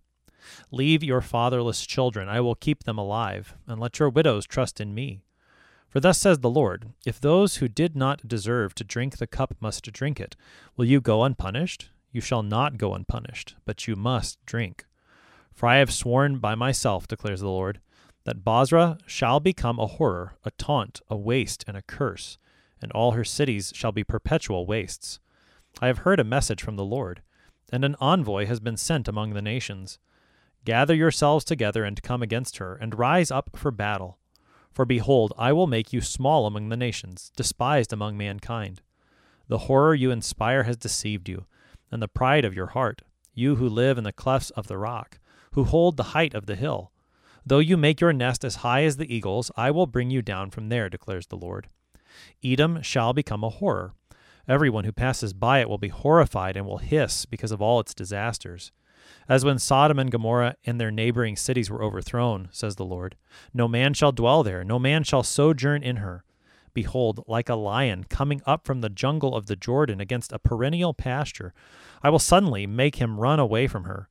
[0.70, 4.94] Leave your fatherless children, I will keep them alive, and let your widows trust in
[4.94, 5.24] me.
[5.88, 9.54] For thus says the Lord If those who did not deserve to drink the cup
[9.60, 10.36] must drink it,
[10.76, 11.90] will you go unpunished?
[12.12, 14.86] You shall not go unpunished, but you must drink.
[15.52, 17.80] For I have sworn by myself, declares the Lord,
[18.24, 22.38] that Bozrah shall become a horror, a taunt, a waste, and a curse,
[22.80, 25.18] and all her cities shall be perpetual wastes.
[25.80, 27.22] I have heard a message from the Lord,
[27.72, 29.98] and an envoy has been sent among the nations.
[30.64, 34.18] Gather yourselves together and come against her, and rise up for battle.
[34.72, 38.80] For behold, I will make you small among the nations, despised among mankind.
[39.48, 41.46] The horror you inspire has deceived you,
[41.90, 43.02] and the pride of your heart,
[43.34, 45.18] you who live in the clefts of the rock,
[45.52, 46.92] who hold the height of the hill.
[47.44, 50.50] Though you make your nest as high as the eagles, I will bring you down
[50.50, 51.68] from there, declares the Lord.
[52.44, 53.94] Edom shall become a horror
[54.48, 57.94] Everyone who passes by it will be horrified and will hiss because of all its
[57.94, 58.72] disasters.
[59.28, 63.16] As when Sodom and Gomorrah and their neighboring cities were overthrown, says the Lord,
[63.54, 66.24] no man shall dwell there, no man shall sojourn in her.
[66.74, 70.94] Behold, like a lion coming up from the jungle of the Jordan against a perennial
[70.94, 71.52] pasture,
[72.02, 74.08] I will suddenly make him run away from her,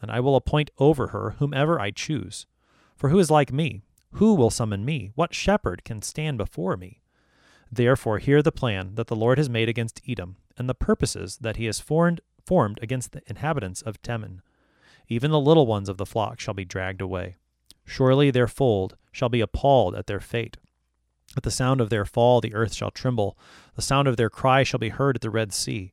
[0.00, 2.46] and I will appoint over her whomever I choose.
[2.96, 3.82] For who is like me?
[4.12, 5.10] Who will summon me?
[5.14, 7.01] What shepherd can stand before me?
[7.74, 11.56] Therefore, hear the plan that the Lord has made against Edom, and the purposes that
[11.56, 14.42] he has formed, formed against the inhabitants of Teman.
[15.08, 17.36] Even the little ones of the flock shall be dragged away.
[17.86, 20.58] Surely their fold shall be appalled at their fate.
[21.34, 23.38] At the sound of their fall, the earth shall tremble.
[23.74, 25.92] The sound of their cry shall be heard at the Red Sea.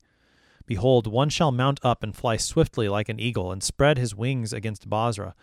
[0.66, 4.52] Behold, one shall mount up and fly swiftly like an eagle, and spread his wings
[4.52, 5.34] against Bozrah.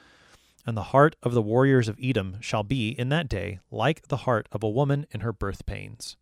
[0.67, 4.19] And the heart of the warriors of Edom shall be, in that day, like the
[4.19, 6.17] heart of a woman in her birth pains.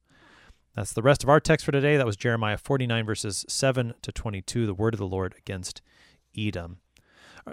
[0.77, 1.97] That's the rest of our text for today.
[1.97, 5.81] That was Jeremiah 49, verses 7 to 22, the word of the Lord against
[6.37, 6.79] Edom.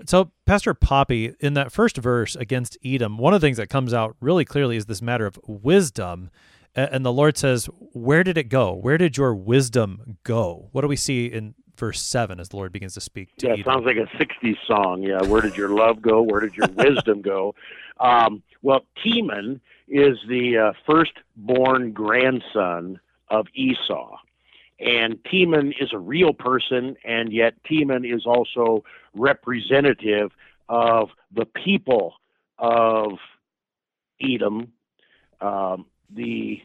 [0.07, 3.93] So, Pastor Poppy, in that first verse against Edom, one of the things that comes
[3.93, 6.29] out really clearly is this matter of wisdom.
[6.73, 8.73] And the Lord says, Where did it go?
[8.73, 10.69] Where did your wisdom go?
[10.71, 13.53] What do we see in verse 7 as the Lord begins to speak to Yeah,
[13.53, 13.59] Edom?
[13.61, 15.03] it sounds like a 60s song.
[15.03, 16.21] Yeah, where did your love go?
[16.21, 17.53] Where did your wisdom go?
[17.99, 22.97] Um, well, Teman is the uh, firstborn grandson
[23.31, 24.17] of Esau.
[24.79, 30.31] And Teman is a real person, and yet Teman is also representative
[30.69, 32.15] of the people
[32.57, 33.13] of
[34.19, 34.71] Edom,
[35.39, 36.61] um, the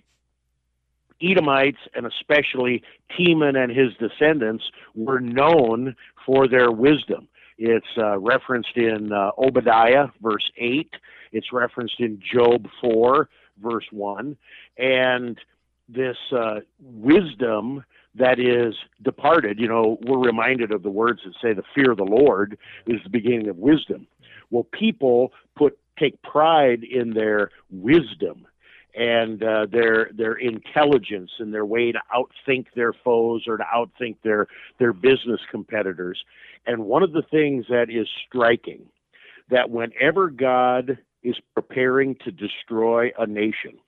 [1.23, 2.83] Edomites, and especially
[3.19, 7.29] Teman and his descendants, were known for their wisdom.
[7.59, 10.91] It's uh, referenced in uh, Obadiah, verse 8.
[11.33, 13.29] It's referenced in Job 4,
[13.63, 14.37] verse 1.
[14.79, 15.39] And
[15.89, 21.53] this uh, wisdom that is departed, you know, we're reminded of the words that say
[21.53, 24.07] the fear of the Lord is the beginning of wisdom.
[24.51, 28.47] Well, people put take pride in their wisdom
[28.95, 34.17] and uh, their their intelligence and their way to outthink their foes or to outthink
[34.25, 34.47] their
[34.79, 36.19] their business competitors.
[36.67, 38.87] And one of the things that is striking
[39.51, 43.79] that whenever God is preparing to destroy a nation,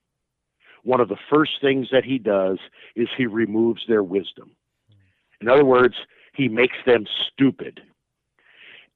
[0.84, 2.58] one of the first things that he does
[2.96, 4.50] is he removes their wisdom.
[5.40, 5.94] In other words,
[6.34, 7.80] he makes them stupid.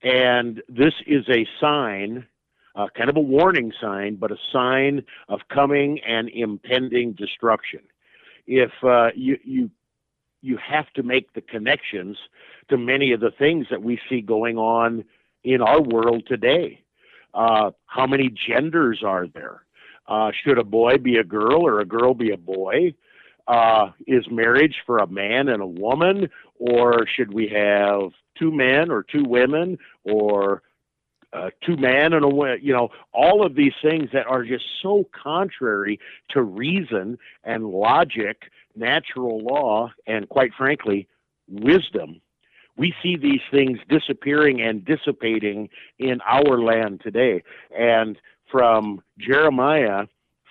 [0.02, 2.26] And this is a sign,
[2.74, 7.80] uh, kind of a warning sign, but a sign of coming and impending destruction.
[8.46, 9.70] If uh, you, you,
[10.40, 12.16] you have to make the connections
[12.68, 15.04] to many of the things that we see going on
[15.44, 16.80] in our world today.
[17.34, 19.62] Uh, how many genders are there?
[20.06, 22.94] Uh, should a boy be a girl or a girl be a boy?
[23.46, 28.90] Uh, is marriage for a man and a woman, or should we have two men
[28.90, 30.62] or two women, or
[31.32, 32.58] uh, two men and a woman?
[32.62, 35.98] You know, all of these things that are just so contrary
[36.30, 38.42] to reason and logic,
[38.76, 41.08] natural law, and quite frankly,
[41.48, 42.20] wisdom.
[42.76, 47.42] We see these things disappearing and dissipating in our land today.
[47.76, 48.18] And
[48.52, 50.04] from Jeremiah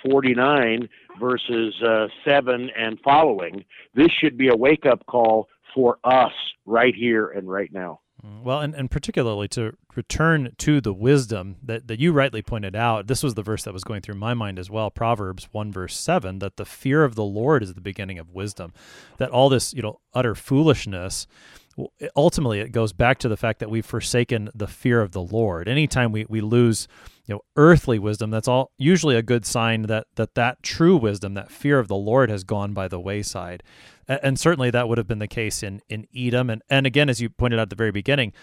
[0.10, 6.34] 49, verses uh, 7 and following, this should be a wake up call for us
[6.66, 8.00] right here and right now.
[8.44, 13.08] Well, and, and particularly to return to the wisdom that, that you rightly pointed out,
[13.08, 14.92] this was the verse that was going through my mind as well.
[14.92, 18.74] Proverbs 1, verse 7, that the fear of the Lord is the beginning of wisdom.
[19.18, 21.26] That all this, you know, utter foolishness
[22.16, 25.68] ultimately it goes back to the fact that we've forsaken the fear of the Lord.
[25.68, 26.88] Anytime we, we lose
[27.32, 31.34] you know earthly wisdom, that's all usually a good sign that that that true wisdom,
[31.36, 33.64] that fear of the Lord has gone by the wayside.
[34.06, 37.08] And, and certainly that would have been the case in in Edom and and again
[37.08, 38.34] as you pointed out at the very beginning,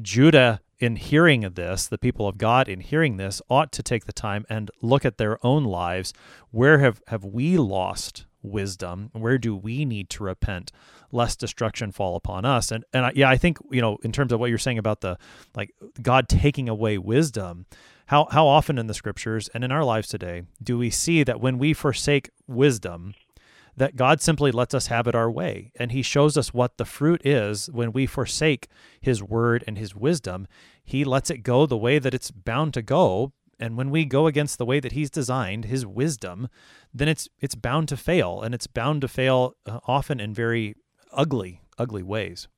[0.00, 4.12] Judah in hearing this, the people of God in hearing this ought to take the
[4.14, 6.14] time and look at their own lives.
[6.50, 9.10] Where have have we lost wisdom?
[9.12, 10.72] Where do we need to repent
[11.12, 12.72] lest destruction fall upon us?
[12.72, 15.02] And and I, yeah, I think you know in terms of what you're saying about
[15.02, 15.18] the
[15.54, 17.66] like God taking away wisdom,
[18.08, 21.40] how how often in the scriptures and in our lives today do we see that
[21.40, 23.14] when we forsake wisdom,
[23.76, 25.72] that God simply lets us have it our way.
[25.78, 28.68] And He shows us what the fruit is when we forsake
[29.00, 30.46] His word and His wisdom.
[30.82, 33.32] He lets it go the way that it's bound to go.
[33.60, 36.48] And when we go against the way that He's designed, His wisdom,
[36.94, 40.76] then it's it's bound to fail, and it's bound to fail uh, often in very
[41.12, 42.48] ugly, ugly ways.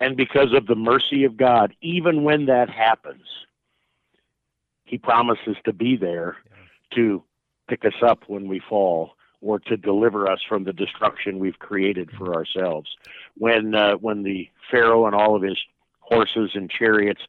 [0.00, 3.24] And because of the mercy of God, even when that happens,
[4.94, 6.36] He promises to be there
[6.94, 7.20] to
[7.68, 12.12] pick us up when we fall or to deliver us from the destruction we've created
[12.16, 12.88] for ourselves.
[13.36, 15.58] When uh, when the Pharaoh and all of his
[15.98, 17.22] horses and chariots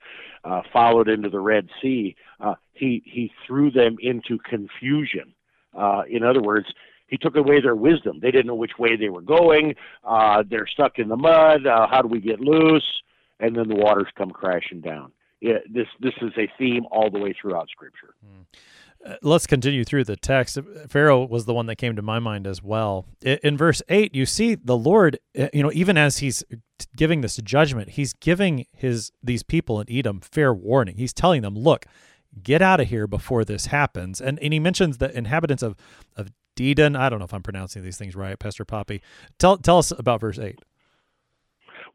[0.44, 5.34] uh, followed into the Red Sea, uh, he he threw them into confusion.
[5.76, 6.68] Uh, in other words,
[7.08, 8.20] he took away their wisdom.
[8.20, 9.74] They didn't know which way they were going.
[10.04, 11.66] Uh, they're stuck in the mud.
[11.66, 13.02] Uh, how do we get loose?
[13.40, 15.14] And then the waters come crashing down.
[15.46, 18.16] Yeah, this this is a theme all the way throughout Scripture.
[18.26, 18.46] Mm.
[19.06, 20.58] Uh, let's continue through the text.
[20.90, 23.06] Pharaoh was the one that came to my mind as well.
[23.22, 26.44] In, in verse 8, you see the Lord, uh, you know, even as he's
[26.98, 30.98] giving this judgment, he's giving his these people in Edom fair warning.
[30.98, 31.86] He's telling them, look,
[32.42, 34.20] get out of here before this happens.
[34.20, 35.76] And and he mentions the inhabitants of
[36.18, 36.98] of Dedan.
[36.98, 39.04] I don't know if I'm pronouncing these things right, Pastor Poppy.
[39.38, 40.58] Tell tell us about verse 8.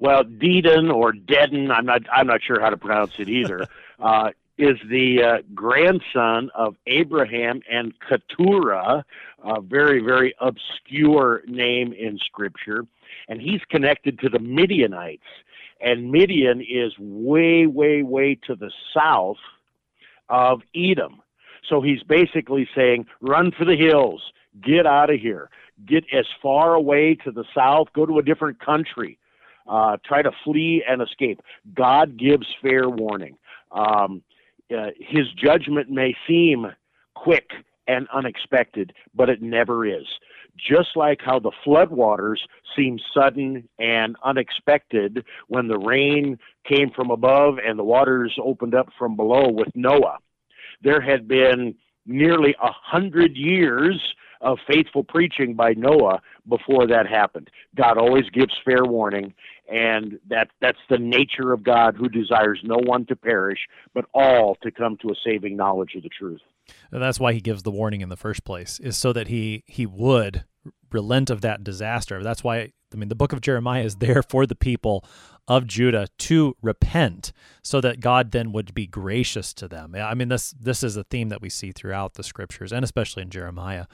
[0.00, 3.66] Well, Dedan or Dedan, I'm not I'm not sure how to pronounce it either.
[4.00, 4.30] uh,
[4.60, 9.04] is the uh, grandson of Abraham and Keturah,
[9.42, 12.84] a very, very obscure name in Scripture.
[13.28, 15.22] And he's connected to the Midianites.
[15.80, 19.38] And Midian is way, way, way to the south
[20.28, 21.22] of Edom.
[21.66, 24.22] So he's basically saying, run for the hills,
[24.62, 25.48] get out of here,
[25.86, 29.18] get as far away to the south, go to a different country,
[29.70, 31.40] uh, try to flee and escape.
[31.74, 33.36] God gives fair warning.
[33.70, 34.22] Um,
[34.76, 36.66] uh, his judgment may seem
[37.14, 37.50] quick
[37.86, 40.06] and unexpected, but it never is.
[40.56, 42.38] Just like how the floodwaters
[42.76, 48.88] seem sudden and unexpected when the rain came from above and the waters opened up
[48.98, 50.18] from below with Noah.
[50.82, 51.74] There had been
[52.06, 54.00] nearly a hundred years
[54.40, 57.50] of faithful preaching by Noah before that happened.
[57.76, 59.34] God always gives fair warning,
[59.70, 63.60] and that that's the nature of God who desires no one to perish,
[63.94, 66.40] but all to come to a saving knowledge of the truth.
[66.90, 69.64] And that's why he gives the warning in the first place, is so that he
[69.66, 70.44] he would
[70.92, 72.22] relent of that disaster.
[72.22, 75.04] That's why I mean the book of Jeremiah is there for the people
[75.48, 77.32] of Judah to repent
[77.62, 79.94] so that God then would be gracious to them.
[79.94, 83.22] I mean this this is a theme that we see throughout the scriptures and especially
[83.22, 83.86] in Jeremiah.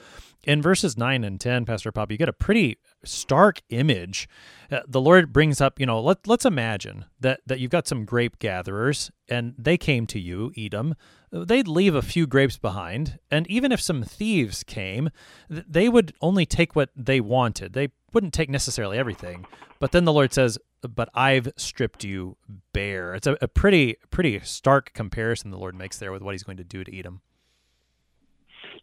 [0.43, 4.29] In verses 9 and 10, Pastor Pop, you get a pretty stark image.
[4.71, 8.05] Uh, the Lord brings up, you know, let let's imagine that that you've got some
[8.05, 10.95] grape gatherers and they came to you, Edom.
[11.31, 15.09] They'd leave a few grapes behind, and even if some thieves came,
[15.49, 17.73] they would only take what they wanted.
[17.73, 19.45] They wouldn't take necessarily everything.
[19.79, 22.37] But then the Lord says, but I've stripped you
[22.73, 23.15] bare.
[23.15, 26.57] It's a, a pretty pretty stark comparison the Lord makes there with what he's going
[26.57, 27.21] to do to Edom.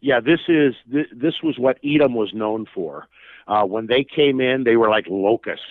[0.01, 3.07] Yeah, this is this was what Edom was known for.
[3.47, 5.65] Uh, when they came in, they were like locusts,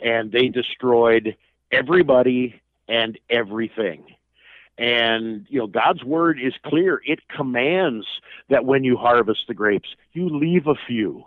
[0.00, 1.36] and they destroyed
[1.70, 4.04] everybody and everything.
[4.78, 7.00] And you know, God's word is clear.
[7.04, 8.06] It commands
[8.50, 11.24] that when you harvest the grapes, you leave a few.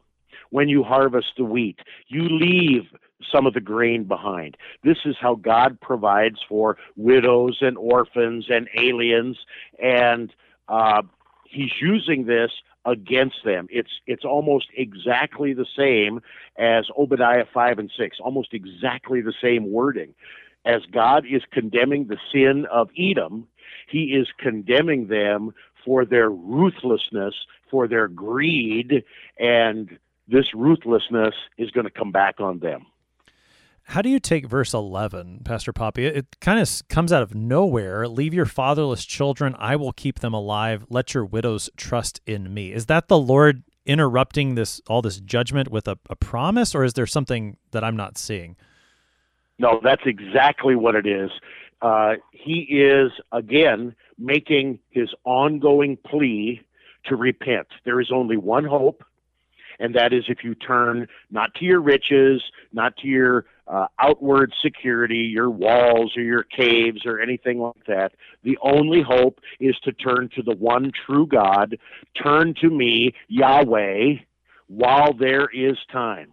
[0.51, 2.83] When you harvest the wheat, you leave
[3.31, 4.57] some of the grain behind.
[4.83, 9.37] This is how God provides for widows and orphans and aliens,
[9.81, 10.33] and
[10.67, 11.01] uh,
[11.45, 12.51] He's using this
[12.85, 13.67] against them.
[13.69, 16.21] It's it's almost exactly the same
[16.57, 20.13] as Obadiah five and six, almost exactly the same wording.
[20.65, 23.47] As God is condemning the sin of Edom,
[23.87, 25.53] He is condemning them
[25.83, 27.35] for their ruthlessness,
[27.69, 29.03] for their greed,
[29.39, 32.85] and this ruthlessness is going to come back on them.
[33.89, 36.05] How do you take verse 11, Pastor Poppy?
[36.05, 38.07] It, it kind of comes out of nowhere.
[38.07, 40.85] Leave your fatherless children, I will keep them alive.
[40.89, 42.73] Let your widows trust in me.
[42.73, 46.93] Is that the Lord interrupting this all this judgment with a, a promise, or is
[46.93, 48.55] there something that I'm not seeing?
[49.59, 51.29] No, that's exactly what it is.
[51.81, 56.61] Uh, he is, again, making his ongoing plea
[57.05, 57.67] to repent.
[57.83, 59.03] There is only one hope,
[59.79, 62.41] and that is if you turn not to your riches,
[62.73, 68.11] not to your uh, outward security, your walls or your caves or anything like that.
[68.43, 71.77] The only hope is to turn to the one true God,
[72.21, 74.15] turn to me, Yahweh,
[74.67, 76.31] while there is time.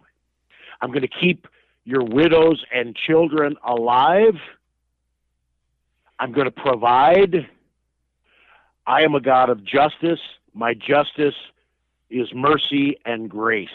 [0.81, 1.47] I'm going to keep
[1.85, 4.35] your widows and children alive.
[6.19, 7.47] I'm going to provide.
[8.85, 10.19] I am a God of justice.
[10.53, 11.35] My justice
[12.09, 13.69] is mercy and grace.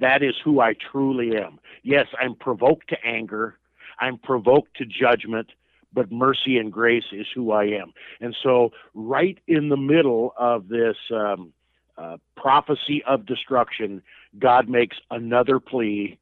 [0.00, 1.58] That is who I truly am.
[1.82, 3.58] Yes, I'm provoked to anger,
[3.98, 5.52] I'm provoked to judgment,
[5.92, 7.92] but mercy and grace is who I am.
[8.20, 11.52] And so, right in the middle of this um,
[11.98, 14.02] uh, prophecy of destruction,
[14.38, 16.18] God makes another plea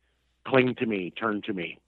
[0.46, 1.78] cling to me, turn to me.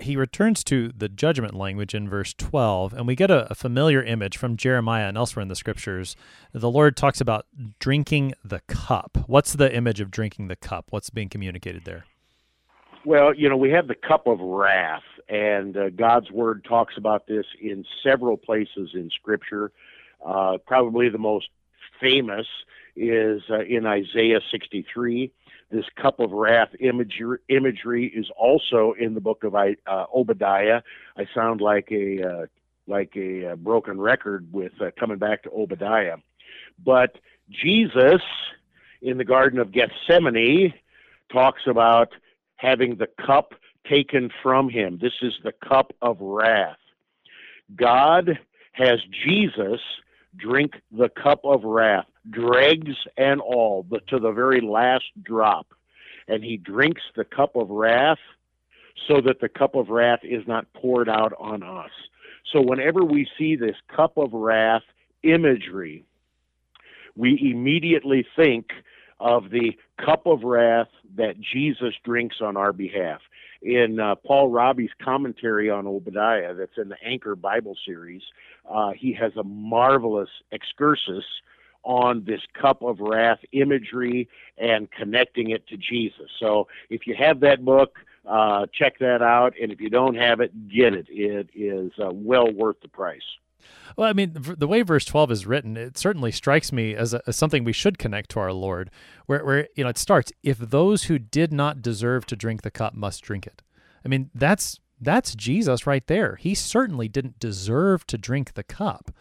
[0.00, 4.02] He returns to the judgment language in verse 12, and we get a, a, familiar
[4.02, 6.16] image from Jeremiah and elsewhere in the scriptures.
[6.52, 7.46] The Lord talks about
[7.78, 9.18] drinking the cup.
[9.26, 10.86] What's the image of drinking the cup?
[10.90, 12.04] What's being communicated there?
[13.04, 17.26] Well, you know, we have the cup of wrath, and uh, God's word talks about
[17.26, 19.70] this in several places in Scripture.
[20.24, 21.48] Uh, probably the most
[22.00, 22.46] famous
[22.96, 25.30] is uh, in Isaiah 63
[25.70, 30.82] this cup of wrath imagery, imagery is also in the book of uh, Obadiah.
[31.16, 32.46] I sound like a uh,
[32.88, 36.18] like a, uh, broken record with uh, coming back to Obadiah,
[36.84, 37.18] but
[37.50, 38.22] Jesus
[39.02, 40.72] in the Garden of Gethsemane
[41.32, 42.12] talks about
[42.56, 43.54] having the cup
[43.88, 44.98] taken from him.
[45.00, 46.76] This is the cup of wrath.
[47.74, 48.38] God
[48.72, 49.80] has Jesus
[50.36, 55.66] drink the cup of wrath dregs and all, but to the very last drop.
[56.28, 58.18] And he drinks the cup of wrath
[59.08, 61.90] so that the cup of wrath is not poured out on us.
[62.52, 64.82] So whenever we see this cup of wrath
[65.22, 66.04] imagery,
[67.16, 68.66] we immediately think
[69.18, 69.72] of the
[70.04, 73.20] cup of wrath that Jesus drinks on our behalf.
[73.62, 78.22] In uh, Paul Raabe's commentary on Obadiah, that's in the Anchor Bible series,
[78.70, 81.24] uh, he has a marvelous excursus
[81.86, 84.28] on this cup of wrath imagery
[84.58, 86.28] and connecting it to Jesus.
[86.38, 89.54] So if you have that book, uh, check that out.
[89.60, 91.06] And if you don't have it, get it.
[91.08, 93.22] It is uh, well worth the price.
[93.96, 97.22] Well, I mean, the way verse 12 is written, it certainly strikes me as, a,
[97.26, 98.90] as, something we should connect to our Lord,
[99.26, 102.70] where, where, you know, it starts, if those who did not deserve to drink the
[102.70, 103.62] cup must drink it.
[104.04, 106.36] I mean, that's, that's Jesus right there.
[106.36, 109.12] He certainly didn't deserve to drink the cup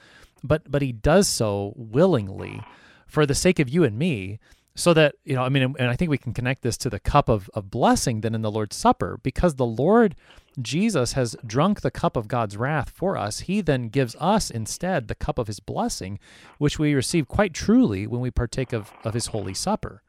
[0.48, 2.62] but but he does so willingly
[3.08, 4.40] for the sake of you and me
[4.76, 7.00] so that you know i mean and i think we can connect this to the
[7.00, 9.20] cup of, of blessing then in the lord's supper.
[9.24, 10.16] Because the lord
[10.62, 15.08] jesus has drunk the cup of god's wrath for us he then gives us instead
[15.08, 16.20] the cup of his blessing
[16.58, 20.02] which we receive quite truly when we partake of, of his holy supper.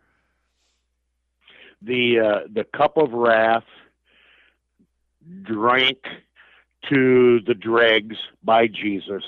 [1.82, 3.64] The uh, the cup of wrath
[5.42, 5.98] drank
[6.88, 9.24] to the dregs by jesus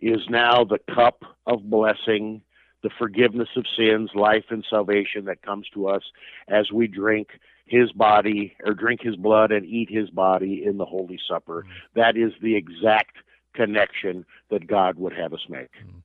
[0.00, 2.42] is now the cup of blessing,
[2.82, 6.02] the forgiveness of sins, life, and salvation that comes to us
[6.48, 7.28] as we drink
[7.66, 11.62] his body or drink his blood and eat his body in the Holy Supper.
[11.62, 12.00] Mm-hmm.
[12.00, 13.16] That is the exact
[13.54, 15.70] connection that God would have us make.
[15.72, 15.98] Mm-hmm.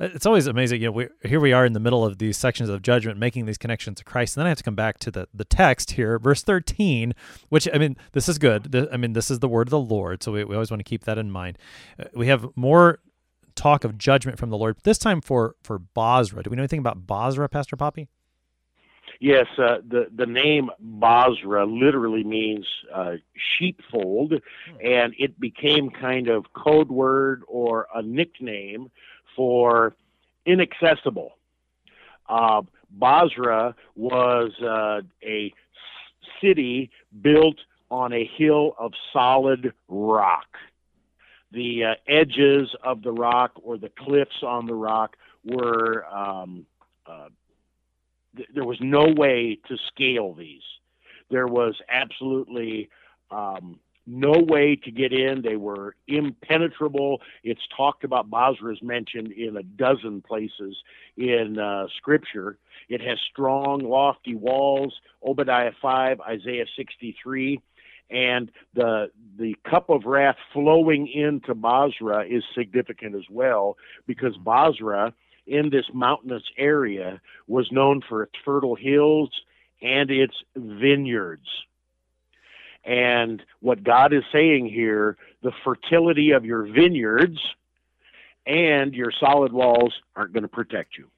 [0.00, 0.80] It's always amazing.
[0.80, 3.46] You know, we, here we are in the middle of these sections of judgment, making
[3.46, 5.92] these connections to Christ, and then I have to come back to the the text
[5.92, 7.14] here, verse thirteen.
[7.48, 8.88] Which I mean, this is good.
[8.92, 10.84] I mean, this is the word of the Lord, so we, we always want to
[10.84, 11.58] keep that in mind.
[11.98, 13.00] Uh, we have more
[13.58, 14.76] talk of judgment from the Lord.
[14.84, 16.42] This time for for Bozrah.
[16.42, 18.08] Do we know anything about Bozrah, Pastor Poppy?
[19.20, 23.14] Yes, uh, the the name Bozrah literally means uh,
[23.58, 24.86] sheepfold, hmm.
[24.86, 28.90] and it became kind of code word or a nickname
[29.34, 29.94] for
[30.46, 31.32] inaccessible.
[32.28, 35.52] Uh, Bozrah was uh, a
[36.40, 36.90] city
[37.20, 37.56] built
[37.90, 40.46] on a hill of solid rock
[41.52, 46.66] the uh, edges of the rock or the cliffs on the rock were um,
[47.06, 47.28] uh,
[48.36, 50.62] th- there was no way to scale these.
[51.30, 52.88] There was absolutely
[53.30, 55.42] um, no way to get in.
[55.42, 57.20] They were impenetrable.
[57.44, 58.30] It's talked about.
[58.30, 60.76] Bozrah is mentioned in a dozen places
[61.16, 62.58] in uh, Scripture.
[62.88, 64.94] It has strong, lofty walls.
[65.22, 67.60] Obadiah 5, Isaiah 63
[68.10, 74.44] and the the cup of wrath flowing into Bozrah is significant as well because mm-hmm.
[74.44, 75.12] Bozrah
[75.46, 79.30] in this mountainous area was known for its fertile hills
[79.80, 81.46] and its vineyards.
[82.84, 87.38] And what God is saying here, the fertility of your vineyards
[88.46, 91.08] and your solid walls aren't going to protect you.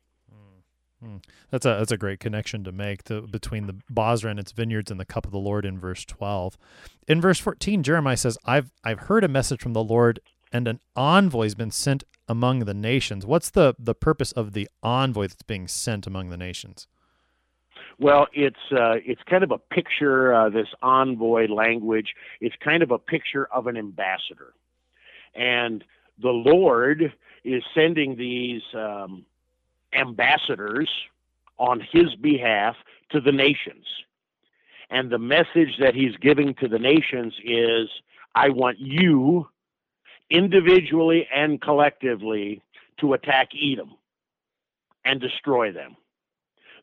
[1.03, 1.17] Hmm.
[1.51, 5.01] That's a that's a great connection to make between the Bozrah and its vineyards and
[5.01, 6.59] the cup of the Lord in verse twelve.
[7.09, 10.21] In verse fourteen, Jeremiah says, "I've I've heard a message from the Lord,
[10.53, 14.69] and an envoy has been sent among the nations." What's the the purpose of the
[14.83, 16.87] envoy that's being sent among the nations?
[17.99, 20.35] Well, it's uh, it's kind of a picture.
[20.35, 22.15] Uh, this envoy language.
[22.43, 24.53] It's kind of a picture of an ambassador,
[25.35, 25.83] and
[26.21, 28.63] the Lord is sending these.
[28.75, 29.25] Um,
[29.95, 30.89] ambassadors
[31.59, 32.77] on his behalf
[33.11, 33.87] to the nations.
[34.91, 37.89] And the message that he's giving to the nations is
[38.35, 39.49] I want you
[40.31, 42.63] individually and collectively
[43.01, 43.95] to attack Edom
[45.05, 45.97] and destroy them.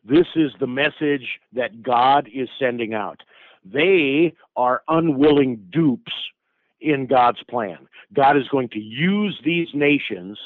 [0.04, 3.22] This is the message that God is sending out.
[3.64, 6.12] they are unwilling dupes
[6.80, 7.88] in God's plan.
[8.14, 10.38] God is going to use these nations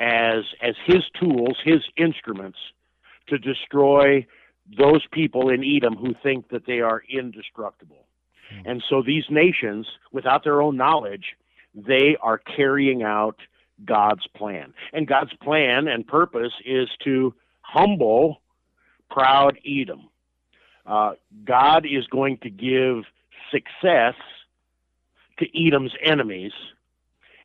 [0.00, 2.58] as as his tools, his instruments
[3.28, 4.26] to destroy
[4.76, 8.06] those people in Edom who think that they are indestructible.
[8.50, 8.68] Hmm.
[8.68, 11.36] And so these nations, without their own knowledge,
[11.74, 13.36] they are carrying out
[13.84, 14.72] God's plan.
[14.92, 18.40] And God's plan and purpose is to humble
[19.10, 20.08] proud Edom.
[20.86, 21.12] Uh,
[21.44, 23.04] God is going to give
[23.50, 24.14] success
[25.38, 26.52] to Edom's enemies,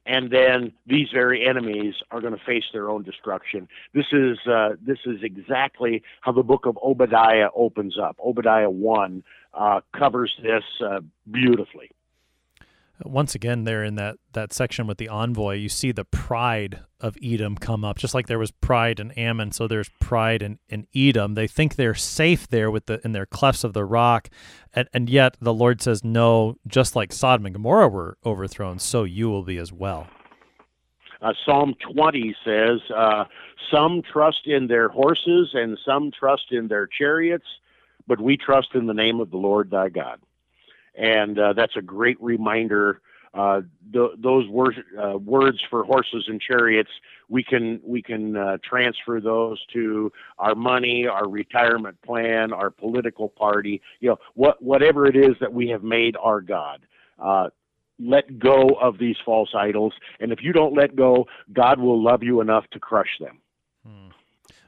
[0.06, 3.68] and then these very enemies are going to face their own destruction.
[3.94, 8.18] This is uh, this is exactly how the book of Obadiah opens up.
[8.24, 11.00] Obadiah one uh, covers this uh,
[11.32, 11.90] beautifully
[13.04, 15.56] once again there in that that section with the envoy.
[15.56, 19.52] You see the pride of edom come up just like there was pride in ammon
[19.52, 21.34] so there's pride in, in edom.
[21.34, 24.30] They think they're safe there with the in their clefts of the rock
[24.74, 29.04] and, and yet the lord says no just like sodom and gomorrah were overthrown so
[29.04, 30.08] you will be as well.
[31.22, 33.24] Uh, psalm 20 says uh,
[33.74, 37.46] some trust in their horses and some trust in their chariots
[38.08, 40.20] but we trust in the name of the lord thy god
[40.98, 43.02] and uh, that's a great reminder.
[43.34, 46.90] Uh, th- those words, uh, words for horses and chariots,
[47.28, 53.28] we can we can uh, transfer those to our money, our retirement plan, our political
[53.28, 53.82] party.
[54.00, 56.86] You know, what whatever it is that we have made our god.
[57.22, 57.50] Uh,
[57.98, 62.24] let go of these false idols, and if you don't let go, God will love
[62.24, 63.40] you enough to crush them.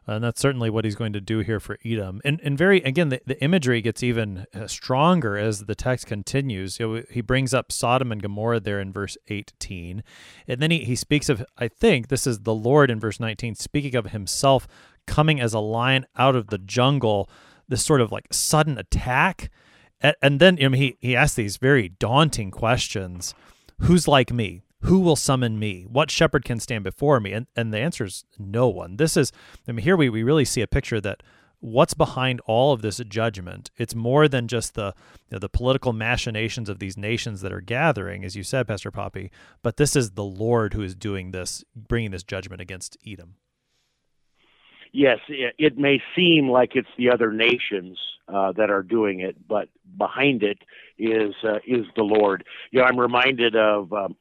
[0.07, 2.21] And that's certainly what he's going to do here for Edom.
[2.23, 6.79] And, and very, again, the, the imagery gets even uh, stronger as the text continues.
[6.79, 10.03] You know, he brings up Sodom and Gomorrah there in verse 18.
[10.47, 13.55] And then he, he speaks of, I think this is the Lord in verse 19,
[13.55, 14.65] speaking of himself
[15.05, 17.29] coming as a lion out of the jungle,
[17.67, 19.51] this sort of like sudden attack.
[19.99, 23.33] And, and then you know, he, he asks these very daunting questions
[23.81, 24.63] Who's like me?
[24.82, 25.86] Who will summon me?
[25.88, 27.34] What shepherd can stand before me?
[27.34, 28.97] And and the answer is no one.
[28.97, 29.32] This is
[29.67, 31.23] I mean here we, we really see a picture that
[31.59, 34.93] what's behind all of this judgment it's more than just the
[35.30, 38.91] you know, the political machinations of these nations that are gathering as you said pastor
[38.91, 39.32] poppy
[39.63, 43.36] but this is the lord who is doing this bringing this judgment against edom
[44.93, 47.97] yes it may seem like it's the other nations
[48.28, 49.67] uh, that are doing it but
[49.97, 50.59] behind it
[50.99, 54.15] is uh, is the lord you know i'm reminded of um,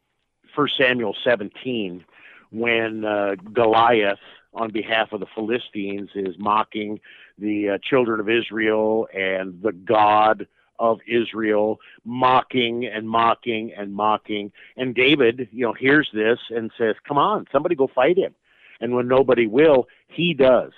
[0.56, 2.04] First Samuel 17
[2.50, 4.18] when uh, Goliath,
[4.54, 6.98] on behalf of the Philistines, is mocking
[7.38, 10.46] the uh, children of Israel and the God
[10.78, 14.52] of Israel, mocking and mocking and mocking.
[14.76, 18.34] And David, you know, hears this and says, "Come on, somebody go fight him."
[18.80, 20.72] And when nobody will, he does.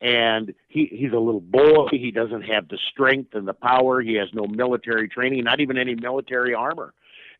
[0.00, 1.88] And he, he's a little boy.
[1.90, 4.00] He doesn't have the strength and the power.
[4.00, 6.94] He has no military training, not even any military armor.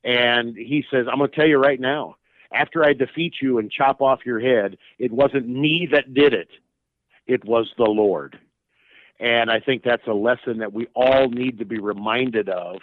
[0.05, 2.17] And he says, I'm going to tell you right now,
[2.53, 6.49] after I defeat you and chop off your head, it wasn't me that did it,
[7.27, 8.39] it was the Lord.
[9.21, 12.77] And I think that's a lesson that we all need to be reminded of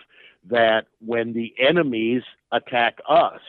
[0.49, 3.39] that when the enemies attack us,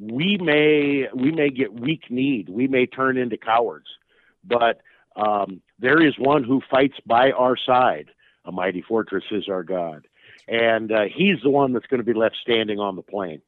[0.00, 3.86] we may we may get weak kneed, we may turn into cowards,
[4.44, 4.80] but
[5.16, 8.10] um, there is one who fights by our side.
[8.44, 10.06] A mighty fortress is our God
[10.48, 13.40] and uh, he's the one that's going to be left standing on the plain.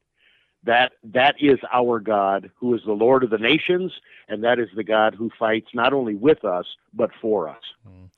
[0.63, 3.91] That that is our God, who is the Lord of the nations,
[4.27, 7.63] and that is the God who fights not only with us but for us.
[7.87, 8.09] Mm.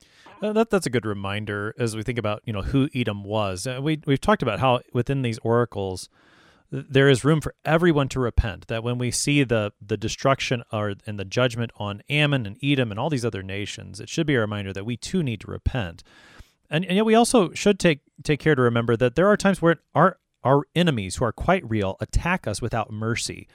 [0.41, 3.65] Uh, that that's a good reminder as we think about you know who Edom was.
[3.65, 6.09] Uh, we we've talked about how within these oracles
[6.69, 8.67] there is room for everyone to repent.
[8.67, 12.91] That when we see the the destruction or and the judgment on Ammon and Edom
[12.91, 15.51] and all these other nations, it should be a reminder that we too need to
[15.51, 16.03] repent.
[16.73, 19.61] And, and yet we also should take take care to remember that there are times
[19.61, 23.47] where our our enemies who are quite real attack us without mercy.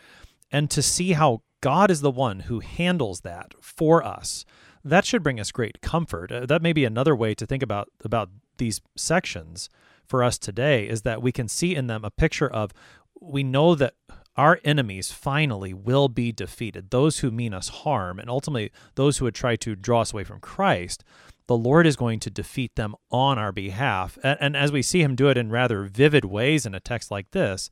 [0.50, 4.46] And to see how God is the one who handles that for us,
[4.84, 6.30] that should bring us great comfort.
[6.30, 9.68] Uh, that may be another way to think about about these sections
[10.06, 12.72] for us today is that we can see in them a picture of
[13.20, 13.94] we know that
[14.38, 16.90] our enemies finally will be defeated.
[16.90, 20.22] Those who mean us harm, and ultimately those who would try to draw us away
[20.22, 21.02] from Christ,
[21.48, 24.16] the Lord is going to defeat them on our behalf.
[24.22, 27.10] And, and, as we see him do it in rather vivid ways in a text
[27.10, 27.68] like this,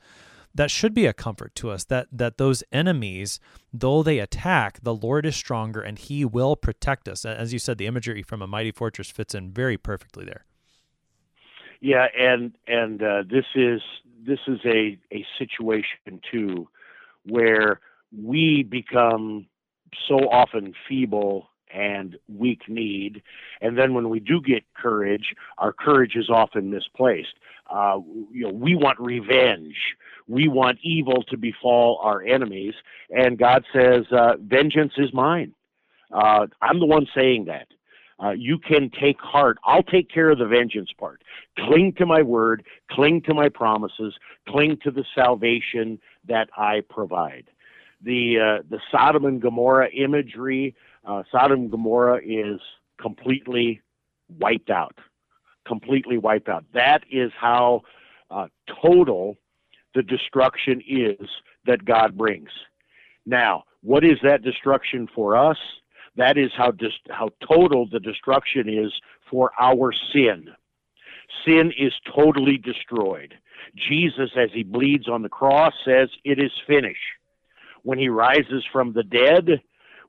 [0.54, 3.38] that should be a comfort to us that that those enemies,
[3.72, 7.24] though they attack, the Lord is stronger and he will protect us.
[7.24, 10.46] As you said, the imagery from a mighty fortress fits in very perfectly there.
[11.80, 13.82] Yeah, and and uh, this is
[14.26, 16.68] this is a a situation too
[17.24, 17.80] where
[18.16, 19.46] we become
[20.08, 23.22] so often feeble and weak kneed.
[23.60, 27.34] And then when we do get courage, our courage is often misplaced.
[27.68, 27.98] Uh,
[28.30, 29.76] you know, we want revenge.
[30.28, 32.74] We want evil to befall our enemies.
[33.10, 35.52] And God says, uh, vengeance is mine.
[36.12, 37.66] Uh, I'm the one saying that.
[38.22, 39.58] Uh, you can take heart.
[39.64, 41.22] I'll take care of the vengeance part.
[41.58, 44.14] Cling to my word, cling to my promises,
[44.48, 47.50] cling to the salvation that I provide.
[48.02, 52.60] The uh, the Sodom and Gomorrah imagery, uh, Sodom and Gomorrah is
[53.00, 53.80] completely
[54.38, 54.98] wiped out,
[55.66, 56.64] completely wiped out.
[56.72, 57.82] That is how
[58.30, 58.48] uh,
[58.82, 59.36] total
[59.94, 61.28] the destruction is
[61.66, 62.50] that God brings.
[63.24, 65.58] Now, what is that destruction for us?
[66.16, 68.92] That is how dis- how total the destruction is
[69.30, 70.48] for our sin.
[71.44, 73.34] Sin is totally destroyed.
[73.74, 77.00] Jesus, as he bleeds on the cross, says, It is finished.
[77.82, 79.60] When he rises from the dead,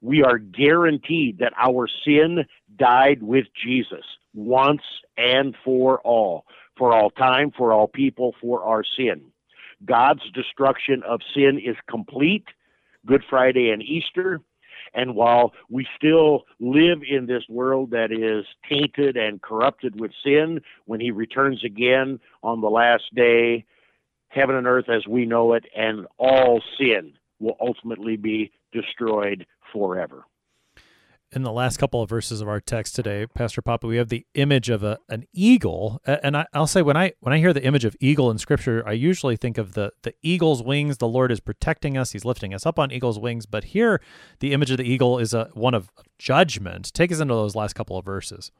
[0.01, 2.45] we are guaranteed that our sin
[2.77, 4.81] died with Jesus once
[5.17, 6.45] and for all,
[6.77, 9.31] for all time, for all people, for our sin.
[9.83, 12.45] God's destruction of sin is complete,
[13.05, 14.41] Good Friday and Easter.
[14.97, 20.59] And while we still live in this world that is tainted and corrupted with sin,
[20.85, 23.63] when he returns again on the last day,
[24.29, 30.25] heaven and earth as we know it and all sin will ultimately be destroyed forever
[31.31, 34.25] in the last couple of verses of our text today, Pastor Papa, we have the
[34.33, 37.63] image of a an eagle, and I, will say when I when I hear the
[37.63, 40.97] image of eagle in Scripture, I usually think of the the eagle's wings.
[40.97, 43.45] The Lord is protecting us; He's lifting us up on eagle's wings.
[43.45, 44.01] But here,
[44.39, 46.93] the image of the eagle is a one of judgment.
[46.93, 48.51] Take us into those last couple of verses.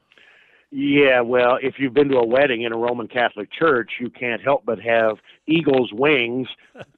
[0.70, 4.42] Yeah, well, if you've been to a wedding in a Roman Catholic church, you can't
[4.42, 5.16] help but have
[5.46, 6.46] eagle's wings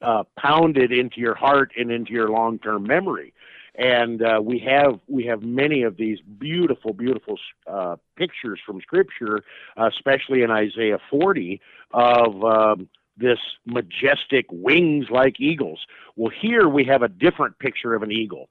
[0.01, 3.33] uh, pounded into your heart and into your long-term memory
[3.75, 9.39] and uh, we have we have many of these beautiful, beautiful uh, pictures from Scripture,
[9.77, 11.61] uh, especially in Isaiah 40,
[11.91, 15.79] of um, this majestic wings like eagles.
[16.15, 18.49] Well, here we have a different picture of an eagle,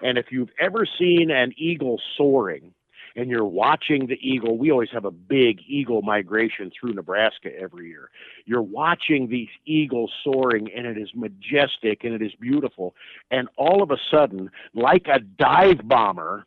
[0.00, 2.72] and if you've ever seen an eagle soaring,
[3.16, 4.56] and you're watching the eagle.
[4.56, 8.10] We always have a big eagle migration through Nebraska every year.
[8.46, 12.94] You're watching these eagles soaring, and it is majestic and it is beautiful.
[13.30, 16.46] And all of a sudden, like a dive bomber,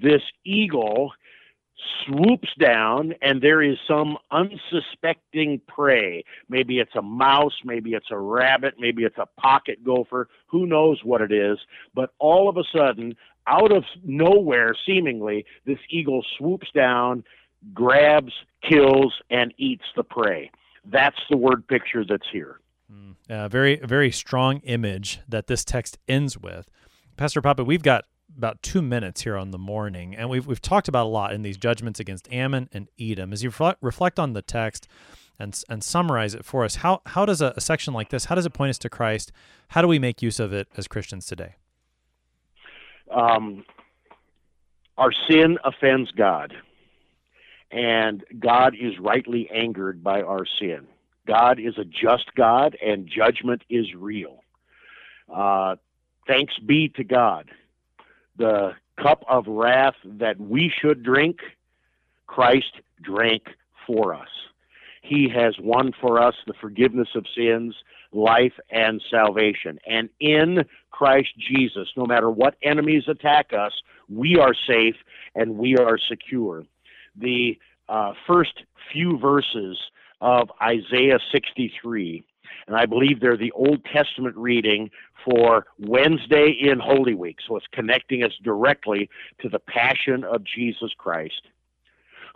[0.00, 1.12] this eagle
[2.04, 6.24] swoops down and there is some unsuspecting prey.
[6.48, 11.00] Maybe it's a mouse, maybe it's a rabbit, maybe it's a pocket gopher, who knows
[11.04, 11.58] what it is.
[11.94, 13.16] But all of a sudden,
[13.46, 17.24] out of nowhere, seemingly, this eagle swoops down,
[17.72, 18.32] grabs,
[18.68, 20.50] kills, and eats the prey.
[20.84, 22.60] That's the word picture that's here.
[22.92, 26.68] Mm, uh, very, very strong image that this text ends with.
[27.16, 28.04] Pastor Papa, we've got
[28.36, 31.42] about two minutes here on the morning, and we've we've talked about a lot in
[31.42, 33.32] these judgments against Ammon and Edom.
[33.32, 34.88] As you reflect, on the text
[35.38, 38.26] and and summarize it for us, how how does a, a section like this?
[38.26, 39.32] How does it point us to Christ?
[39.68, 41.54] How do we make use of it as Christians today?
[43.10, 43.64] um,
[44.96, 46.54] our sin offends God,
[47.70, 50.86] and God is rightly angered by our sin.
[51.26, 54.42] God is a just God, and judgment is real.
[55.32, 55.76] Uh,
[56.26, 57.50] thanks be to God.
[58.36, 61.38] The cup of wrath that we should drink,
[62.26, 63.42] Christ drank
[63.86, 64.28] for us.
[65.02, 67.74] He has won for us the forgiveness of sins,
[68.12, 69.78] life, and salvation.
[69.86, 73.72] And in Christ Jesus, no matter what enemies attack us,
[74.08, 74.96] we are safe
[75.34, 76.64] and we are secure.
[77.16, 77.58] The
[77.88, 78.62] uh, first
[78.92, 79.78] few verses
[80.20, 82.24] of Isaiah 63,
[82.66, 84.90] and I believe they're the Old Testament reading
[85.24, 89.08] for Wednesday in Holy Week, so it's connecting us directly
[89.40, 91.42] to the passion of Jesus Christ.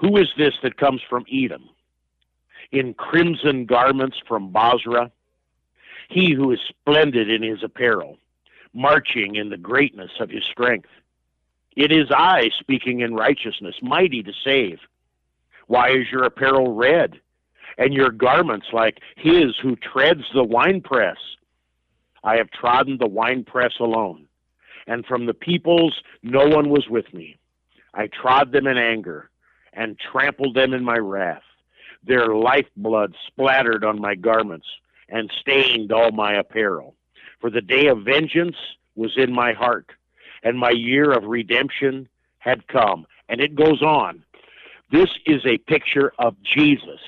[0.00, 1.68] Who is this that comes from Edom?
[2.72, 5.10] in crimson garments from Bozrah,
[6.08, 8.18] he who is splendid in his apparel,
[8.74, 10.88] marching in the greatness of his strength.
[11.76, 14.80] It is I speaking in righteousness, mighty to save.
[15.66, 17.20] Why is your apparel red,
[17.78, 21.16] and your garments like his who treads the winepress?
[22.22, 24.26] I have trodden the winepress alone,
[24.86, 27.38] and from the peoples no one was with me.
[27.94, 29.30] I trod them in anger,
[29.72, 31.42] and trampled them in my wrath.
[32.04, 34.66] Their lifeblood splattered on my garments
[35.08, 36.94] and stained all my apparel.
[37.40, 38.56] For the day of vengeance
[38.94, 39.90] was in my heart,
[40.42, 42.08] and my year of redemption
[42.38, 43.06] had come.
[43.28, 44.24] And it goes on.
[44.90, 47.00] This is a picture of Jesus.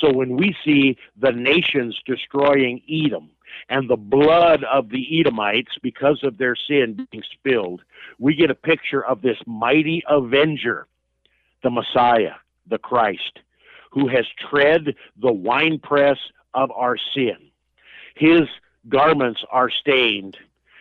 [0.00, 3.30] So when we see the nations destroying Edom,
[3.68, 7.82] and the blood of the Edomites, because of their sin being spilled,
[8.18, 10.86] we get a picture of this mighty avenger,
[11.62, 12.34] the Messiah,
[12.68, 13.40] the Christ,
[13.90, 16.18] who has tread the winepress
[16.52, 17.36] of our sin.
[18.16, 18.42] His
[18.88, 20.36] garments are stained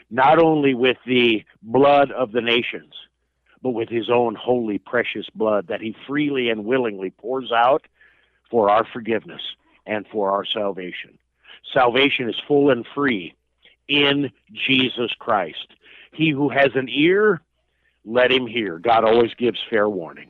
[0.09, 2.93] not only with the blood of the nations,
[3.61, 7.87] but with his own holy, precious blood that he freely and willingly pours out
[8.53, 9.41] for our forgiveness
[9.87, 11.17] and for our salvation.
[11.73, 13.33] Salvation is full and free
[13.87, 14.29] in
[14.67, 15.73] Jesus Christ.
[16.13, 17.41] He who has an ear,
[18.05, 18.77] let him hear.
[18.77, 20.29] God always gives fair warning.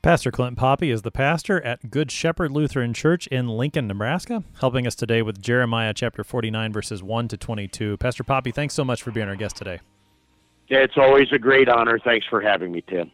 [0.00, 4.86] Pastor Clint Poppy is the pastor at Good Shepherd Lutheran Church in Lincoln, Nebraska, helping
[4.86, 7.96] us today with Jeremiah chapter 49, verses 1 to 22.
[7.96, 9.80] Pastor Poppy, thanks so much for being our guest today.
[10.68, 11.98] It's always a great honor.
[11.98, 13.10] Thanks for having me, Tim.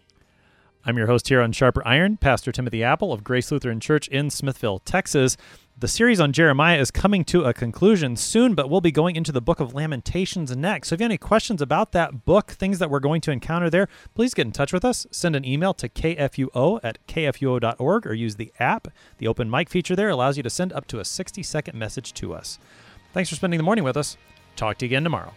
[0.86, 4.28] I'm your host here on Sharper Iron, Pastor Timothy Appel of Grace Lutheran Church in
[4.28, 5.38] Smithville, Texas.
[5.78, 9.32] The series on Jeremiah is coming to a conclusion soon, but we'll be going into
[9.32, 10.88] the book of Lamentations next.
[10.88, 13.70] So if you have any questions about that book, things that we're going to encounter
[13.70, 15.06] there, please get in touch with us.
[15.10, 18.88] Send an email to kfuo at kfuo.org or use the app.
[19.16, 22.12] The open mic feature there allows you to send up to a 60 second message
[22.12, 22.58] to us.
[23.14, 24.18] Thanks for spending the morning with us.
[24.54, 25.32] Talk to you again tomorrow.